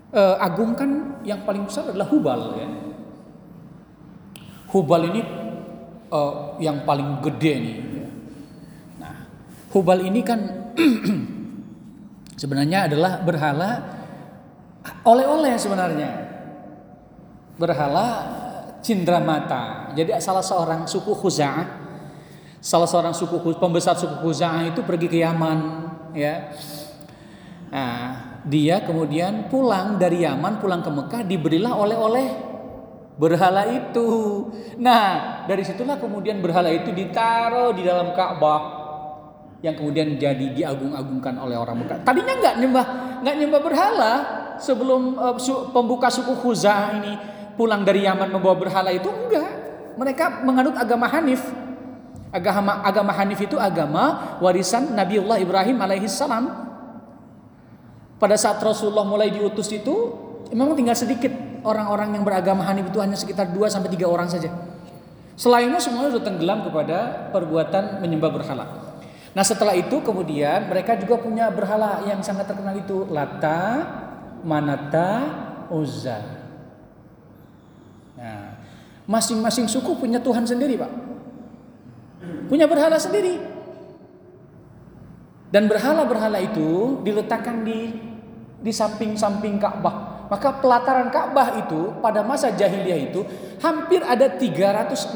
uh, 0.10 0.36
agungkan 0.42 1.22
yang 1.22 1.46
paling 1.46 1.70
besar 1.70 1.94
adalah 1.94 2.10
Hubal 2.10 2.42
ya. 2.58 2.70
Hubal 4.68 5.02
ini 5.14 5.22
uh, 6.12 6.58
yang 6.60 6.84
paling 6.84 7.24
gede 7.24 7.54
nih. 7.56 7.78
Ya. 7.78 8.10
Nah, 9.06 9.16
Hubal 9.72 10.04
ini 10.04 10.20
kan 10.26 10.40
Sebenarnya 12.38 12.86
adalah 12.86 13.18
berhala 13.26 13.82
oleh-oleh 15.02 15.58
sebenarnya. 15.58 16.12
Berhala 17.58 18.08
cindra 18.86 19.18
mata. 19.18 19.90
Jadi 19.98 20.14
salah 20.22 20.46
seorang 20.46 20.86
suku 20.86 21.18
Khuza'ah, 21.18 21.66
salah 22.62 22.86
seorang 22.86 23.18
suku 23.18 23.42
pembesar 23.58 23.98
suku 23.98 24.22
Khuza'ah 24.22 24.70
itu 24.70 24.86
pergi 24.86 25.10
ke 25.10 25.18
Yaman, 25.26 25.60
ya. 26.14 26.54
Nah, 27.74 28.00
dia 28.46 28.86
kemudian 28.86 29.50
pulang 29.50 29.98
dari 29.98 30.22
Yaman 30.22 30.62
pulang 30.62 30.86
ke 30.86 30.94
Mekah 30.94 31.26
diberilah 31.26 31.74
oleh-oleh 31.74 32.28
berhala 33.18 33.66
itu. 33.66 34.46
Nah, 34.78 35.42
dari 35.50 35.66
situlah 35.66 35.98
kemudian 35.98 36.38
berhala 36.38 36.70
itu 36.70 36.94
ditaruh 36.94 37.74
di 37.74 37.82
dalam 37.82 38.14
Ka'bah 38.14 38.77
yang 39.68 39.76
kemudian 39.76 40.16
jadi 40.16 40.56
diagung-agungkan 40.56 41.36
oleh 41.36 41.60
orang 41.60 41.84
Mekah. 41.84 42.00
Tadinya 42.08 42.34
nggak 42.40 42.56
nyembah 42.64 42.86
nggak 43.20 43.36
nyembah 43.36 43.62
berhala 43.62 44.14
sebelum 44.64 45.20
uh, 45.20 45.36
su, 45.36 45.52
pembuka 45.76 46.08
suku 46.08 46.32
Khuza 46.40 46.96
ini 46.96 47.14
pulang 47.60 47.84
dari 47.84 48.08
Yaman 48.08 48.32
membawa 48.32 48.56
berhala 48.56 48.96
itu 48.96 49.12
enggak. 49.12 49.68
Mereka 50.00 50.48
menganut 50.48 50.80
agama 50.80 51.12
Hanif. 51.12 51.44
Agama 52.32 52.80
agama 52.86 53.12
Hanif 53.12 53.44
itu 53.44 53.60
agama 53.60 54.38
warisan 54.40 54.96
Nabiullah 54.96 55.42
Ibrahim 55.44 55.84
alaihi 55.84 56.08
salam. 56.08 56.48
Pada 58.18 58.40
saat 58.40 58.64
Rasulullah 58.64 59.04
mulai 59.04 59.30
diutus 59.30 59.68
itu 59.70 59.94
memang 60.56 60.80
tinggal 60.80 60.96
sedikit 60.96 61.30
orang-orang 61.68 62.16
yang 62.16 62.24
beragama 62.24 62.64
Hanif 62.64 62.88
itu 62.88 63.04
hanya 63.04 63.20
sekitar 63.20 63.52
2 63.52 63.68
sampai 63.68 63.92
3 63.92 64.08
orang 64.08 64.32
saja. 64.32 64.48
Selainnya 65.38 65.78
semuanya 65.78 66.18
sudah 66.18 66.26
tenggelam 66.26 66.66
kepada 66.66 67.30
perbuatan 67.30 68.02
menyembah 68.02 68.32
berhala. 68.34 68.87
Nah 69.36 69.44
setelah 69.44 69.76
itu 69.76 70.00
kemudian 70.04 70.70
mereka 70.70 70.96
juga 70.96 71.20
punya 71.20 71.52
berhala 71.52 72.04
yang 72.08 72.24
sangat 72.24 72.48
terkenal 72.48 72.76
itu 72.78 73.08
Lata, 73.12 73.84
Manata, 74.46 75.12
Uzza. 75.74 76.20
Nah, 78.18 78.58
masing-masing 79.06 79.70
suku 79.70 79.94
punya 79.94 80.18
Tuhan 80.18 80.48
sendiri, 80.48 80.74
Pak. 80.80 80.92
Punya 82.50 82.66
berhala 82.66 82.98
sendiri. 82.98 83.38
Dan 85.48 85.70
berhala-berhala 85.72 86.44
itu 86.44 87.00
diletakkan 87.08 87.64
di 87.64 87.94
di 88.58 88.72
samping-samping 88.74 89.62
Ka'bah. 89.62 90.28
Maka 90.28 90.60
pelataran 90.60 91.08
Ka'bah 91.08 91.56
itu 91.64 91.96
pada 92.04 92.20
masa 92.20 92.52
jahiliyah 92.52 93.00
itu 93.12 93.24
hampir 93.64 94.04
ada 94.04 94.28
360 94.28 95.16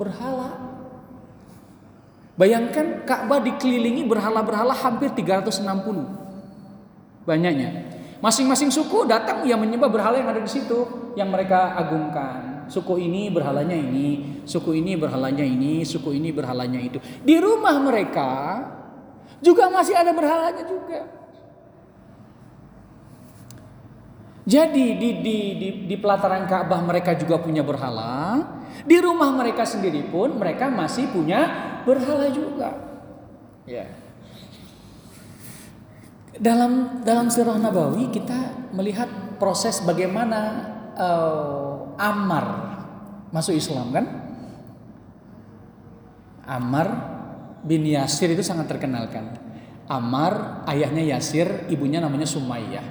berhala 0.00 0.71
Bayangkan 2.42 3.06
Ka'bah 3.06 3.38
dikelilingi 3.38 4.02
berhala-berhala 4.02 4.74
hampir 4.74 5.14
360. 5.14 5.62
Banyaknya. 7.22 7.70
Masing-masing 8.18 8.66
suku 8.74 9.06
datang 9.06 9.46
yang 9.46 9.62
menyembah 9.62 9.86
berhala 9.86 10.18
yang 10.18 10.26
ada 10.26 10.42
di 10.42 10.50
situ 10.50 11.14
yang 11.14 11.30
mereka 11.30 11.78
agungkan. 11.78 12.66
Suku 12.66 12.98
ini 12.98 13.30
berhalanya 13.30 13.78
ini, 13.78 14.42
suku 14.42 14.74
ini 14.74 14.98
berhalanya 14.98 15.46
ini, 15.46 15.86
suku 15.86 16.18
ini 16.18 16.34
berhalanya 16.34 16.82
itu. 16.82 16.98
Di 17.22 17.38
rumah 17.38 17.78
mereka 17.78 18.30
juga 19.38 19.70
masih 19.70 19.94
ada 19.94 20.10
berhalanya 20.10 20.66
juga. 20.66 21.00
Jadi 24.42 24.98
di, 24.98 25.10
di, 25.22 25.38
di, 25.62 25.68
di 25.86 25.94
pelataran 25.94 26.50
Ka'bah 26.50 26.82
mereka 26.82 27.14
juga 27.14 27.38
punya 27.38 27.62
berhala. 27.62 28.42
Di 28.82 28.98
rumah 28.98 29.30
mereka 29.30 29.62
sendiri 29.62 30.10
pun 30.10 30.34
mereka 30.34 30.66
masih 30.66 31.06
punya 31.06 31.70
berhala 31.84 32.26
juga. 32.30 32.70
Ya. 33.68 33.86
Dalam 36.42 37.04
dalam 37.06 37.28
sirah 37.28 37.60
Nabawi 37.60 38.10
kita 38.10 38.70
melihat 38.74 39.36
proses 39.36 39.84
bagaimana 39.84 40.40
uh, 40.96 41.94
Ammar 42.00 42.46
masuk 43.30 43.54
Islam 43.54 43.92
kan? 43.94 44.06
Ammar 46.42 46.88
bin 47.62 47.86
Yasir 47.86 48.34
itu 48.34 48.42
sangat 48.42 48.66
terkenal 48.66 49.06
kan. 49.12 49.38
Ammar 49.86 50.64
ayahnya 50.66 51.04
Yasir, 51.16 51.68
ibunya 51.70 52.02
namanya 52.02 52.26
Sumayyah. 52.26 52.86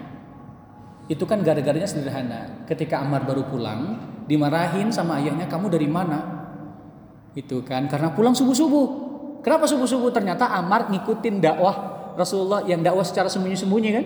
Itu 1.12 1.28
kan 1.28 1.44
gara-garanya 1.44 1.90
sederhana. 1.90 2.64
Ketika 2.70 3.04
Ammar 3.04 3.28
baru 3.28 3.44
pulang, 3.52 4.00
dimarahin 4.30 4.94
sama 4.96 5.20
ayahnya, 5.20 5.50
"Kamu 5.52 5.68
dari 5.68 5.90
mana?" 5.90 6.41
Itu 7.32 7.64
kan 7.64 7.88
karena 7.88 8.12
pulang 8.12 8.36
subuh-subuh. 8.36 9.10
Kenapa 9.42 9.66
subuh-subuh? 9.66 10.12
Ternyata 10.12 10.52
Amar 10.52 10.92
ngikutin 10.92 11.42
dakwah 11.42 11.76
Rasulullah 12.20 12.62
yang 12.68 12.84
dakwah 12.84 13.02
secara 13.08 13.32
sembunyi-sembunyi 13.32 13.90
kan? 13.96 14.06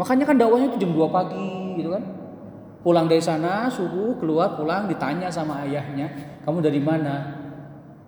Makanya 0.00 0.24
kan 0.24 0.36
dakwahnya 0.40 0.72
itu 0.72 0.78
jam 0.80 0.90
2 0.96 1.08
pagi 1.12 1.50
gitu 1.78 1.92
kan. 1.92 2.04
Pulang 2.80 3.06
dari 3.10 3.20
sana 3.20 3.68
subuh 3.68 4.16
keluar 4.16 4.56
pulang 4.56 4.88
ditanya 4.88 5.28
sama 5.28 5.66
ayahnya, 5.66 6.08
"Kamu 6.46 6.62
dari 6.62 6.80
mana?" 6.80 7.36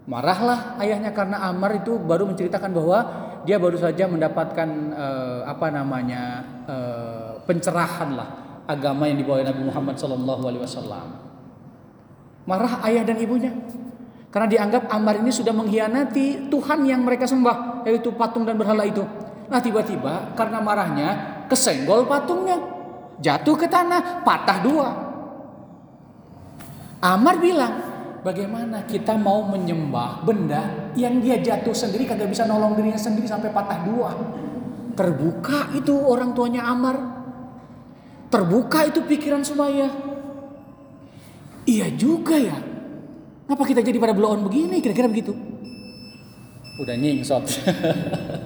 Marahlah 0.09 0.81
ayahnya 0.81 1.13
karena 1.13 1.45
Ammar 1.47 1.85
itu 1.85 2.01
baru 2.01 2.27
menceritakan 2.27 2.71
bahwa 2.73 2.99
dia 3.45 3.61
baru 3.61 3.77
saja 3.77 4.09
mendapatkan 4.09 4.69
uh, 4.97 5.41
apa 5.47 5.67
namanya 5.71 6.23
uh, 6.67 7.33
pencerahan 7.45 8.17
lah 8.17 8.29
agama 8.67 9.07
yang 9.07 9.21
dibawa 9.21 9.45
Nabi 9.45 9.63
Muhammad 9.67 9.97
Wasallam. 9.99 11.09
Marah 12.49 12.83
ayah 12.89 13.05
dan 13.05 13.21
ibunya 13.21 13.53
karena 14.31 14.47
dianggap 14.47 14.87
Ammar 14.87 15.19
ini 15.19 15.35
sudah 15.35 15.51
mengkhianati 15.51 16.47
Tuhan 16.47 16.87
yang 16.87 17.03
mereka 17.03 17.27
sembah 17.27 17.83
yaitu 17.83 18.15
patung 18.15 18.47
dan 18.47 18.55
berhala 18.55 18.87
itu. 18.87 19.03
Nah 19.51 19.59
tiba-tiba 19.59 20.39
karena 20.39 20.63
marahnya 20.63 21.09
kesenggol 21.51 22.07
patungnya 22.07 22.63
jatuh 23.19 23.59
ke 23.59 23.67
tanah 23.67 24.23
patah 24.23 24.59
dua. 24.63 24.89
Ammar 27.03 27.43
bilang 27.43 27.75
bagaimana 28.23 28.87
kita 28.87 29.19
mau 29.19 29.43
menyembah 29.51 30.23
benda 30.23 30.95
yang 30.95 31.19
dia 31.19 31.43
jatuh 31.43 31.75
sendiri 31.75 32.07
kagak 32.07 32.31
bisa 32.31 32.47
nolong 32.47 32.79
dirinya 32.79 33.03
sendiri 33.03 33.27
sampai 33.27 33.51
patah 33.51 33.83
dua. 33.83 34.11
Terbuka 34.95 35.75
itu 35.75 35.91
orang 35.91 36.31
tuanya 36.39 36.71
Ammar. 36.71 37.19
Terbuka 38.31 38.87
itu 38.87 39.03
pikiran 39.03 39.43
Sumayyah. 39.43 39.91
Iya 41.67 41.91
juga 41.99 42.39
ya. 42.39 42.70
Kenapa 43.51 43.67
kita 43.67 43.83
jadi 43.83 43.99
pada 43.99 44.15
blow 44.15 44.31
begini? 44.47 44.79
Kira-kira 44.79 45.11
begitu. 45.11 45.35
Udah 46.79 46.95
nyingsot. 46.95 47.51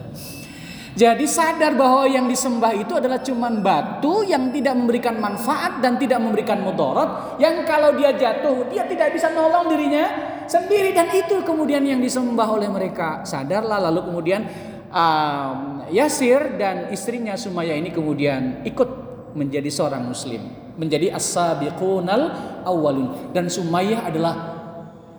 jadi 1.04 1.20
sadar 1.28 1.76
bahwa 1.76 2.08
yang 2.08 2.24
disembah 2.24 2.72
itu 2.72 2.96
adalah 2.96 3.20
cuman 3.20 3.60
batu 3.60 4.24
yang 4.24 4.48
tidak 4.48 4.72
memberikan 4.72 5.20
manfaat 5.20 5.84
dan 5.84 6.00
tidak 6.00 6.24
memberikan 6.24 6.64
mudarat. 6.64 7.36
Yang 7.36 7.68
kalau 7.68 7.92
dia 8.00 8.16
jatuh, 8.16 8.64
dia 8.72 8.88
tidak 8.88 9.12
bisa 9.12 9.28
nolong 9.28 9.76
dirinya 9.76 10.08
sendiri 10.48 10.96
dan 10.96 11.12
itu 11.12 11.36
kemudian 11.44 11.84
yang 11.84 12.00
disembah 12.00 12.48
oleh 12.48 12.72
mereka. 12.72 13.28
Sadarlah 13.28 13.84
lalu 13.84 14.08
kemudian 14.08 14.48
um, 14.88 15.84
Yasir 15.92 16.56
dan 16.56 16.88
istrinya 16.88 17.36
Sumaya 17.36 17.76
ini 17.76 17.92
kemudian 17.92 18.64
ikut 18.64 18.88
menjadi 19.36 19.68
seorang 19.68 20.08
muslim, 20.08 20.40
menjadi 20.80 21.12
as-sabiqunal 21.12 22.32
awwalun 22.64 23.36
dan 23.36 23.52
Sumayyah 23.52 24.08
adalah 24.08 24.53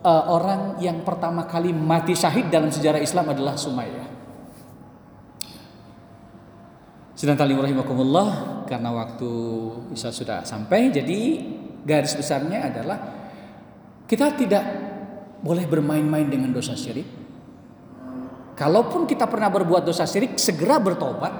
uh, 0.06 0.24
orang 0.30 0.78
yang 0.78 1.02
pertama 1.02 1.50
kali 1.50 1.74
mati 1.74 2.14
syahid 2.14 2.54
dalam 2.54 2.70
sejarah 2.70 3.02
Islam 3.02 3.34
adalah 3.34 3.58
Sumayyah. 3.58 4.14
Sedang 7.18 7.40
tali 7.40 7.58
rahimakumullah 7.58 8.62
karena 8.70 8.94
waktu 8.94 9.32
bisa 9.90 10.12
sudah 10.14 10.46
sampai 10.46 10.94
jadi 10.94 11.20
garis 11.82 12.14
besarnya 12.14 12.70
adalah 12.70 12.98
kita 14.06 14.36
tidak 14.38 14.66
boleh 15.42 15.66
bermain-main 15.66 16.28
dengan 16.28 16.52
dosa 16.52 16.76
syirik. 16.78 17.08
Kalaupun 18.56 19.08
kita 19.08 19.28
pernah 19.28 19.52
berbuat 19.52 19.84
dosa 19.84 20.08
syirik, 20.08 20.40
segera 20.40 20.80
bertobat 20.80 21.34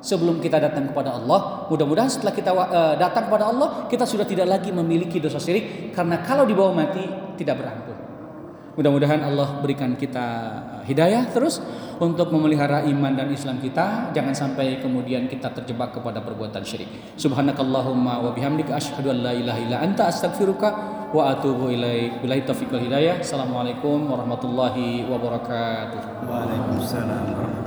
sebelum 0.00 0.40
kita 0.40 0.60
datang 0.60 0.92
kepada 0.92 1.16
Allah. 1.20 1.68
Mudah-mudahan 1.68 2.08
setelah 2.08 2.34
kita 2.36 2.52
uh, 2.52 2.94
datang 2.96 3.28
kepada 3.28 3.48
Allah, 3.48 3.68
kita 3.88 4.04
sudah 4.08 4.24
tidak 4.24 4.48
lagi 4.48 4.72
memiliki 4.72 5.20
dosa 5.20 5.40
syirik 5.40 5.92
karena 5.92 6.20
kalau 6.24 6.44
dibawa 6.48 6.72
mati 6.72 7.04
tidak 7.40 7.60
berampun. 7.60 7.89
Mudah-mudahan 8.78 9.18
Allah 9.26 9.58
berikan 9.58 9.98
kita 9.98 10.26
eh, 10.78 10.94
hidayah 10.94 11.26
terus 11.34 11.58
untuk 11.98 12.30
memelihara 12.30 12.86
iman 12.86 13.12
dan 13.18 13.26
Islam 13.34 13.58
kita. 13.58 14.14
Jangan 14.14 14.30
sampai 14.30 14.78
kemudian 14.78 15.26
kita 15.26 15.50
terjebak 15.50 15.98
kepada 15.98 16.22
perbuatan 16.22 16.62
syirik. 16.62 16.86
Subhanakallahumma 17.18 18.22
wa 18.22 18.30
bihamdika 18.30 18.78
asyhadu 18.78 19.10
an 19.10 19.26
la 19.26 19.32
ilaha 19.34 19.58
illa 19.58 19.76
anta 19.82 20.06
astaghfiruka 20.06 20.68
wa 21.10 21.34
atubu 21.34 21.74
ilaik. 21.74 22.22
Billahi 22.22 22.46
taufiq 22.46 22.70
wal 22.70 22.86
hidayah. 22.86 23.18
Assalamualaikum 23.18 24.06
warahmatullahi 24.06 25.02
wabarakatuh. 25.10 26.30
Waalaikumsalam 26.30 27.58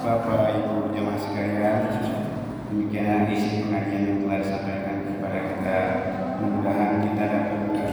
Bapak 0.00 0.56
Ibu 0.56 0.96
jemaah 0.96 1.20
sekalian, 1.20 1.80
demikian 2.72 3.28
isi 3.28 3.68
pengajian 3.68 4.00
yang 4.08 4.18
telah 4.24 4.38
disampaikan 4.40 4.90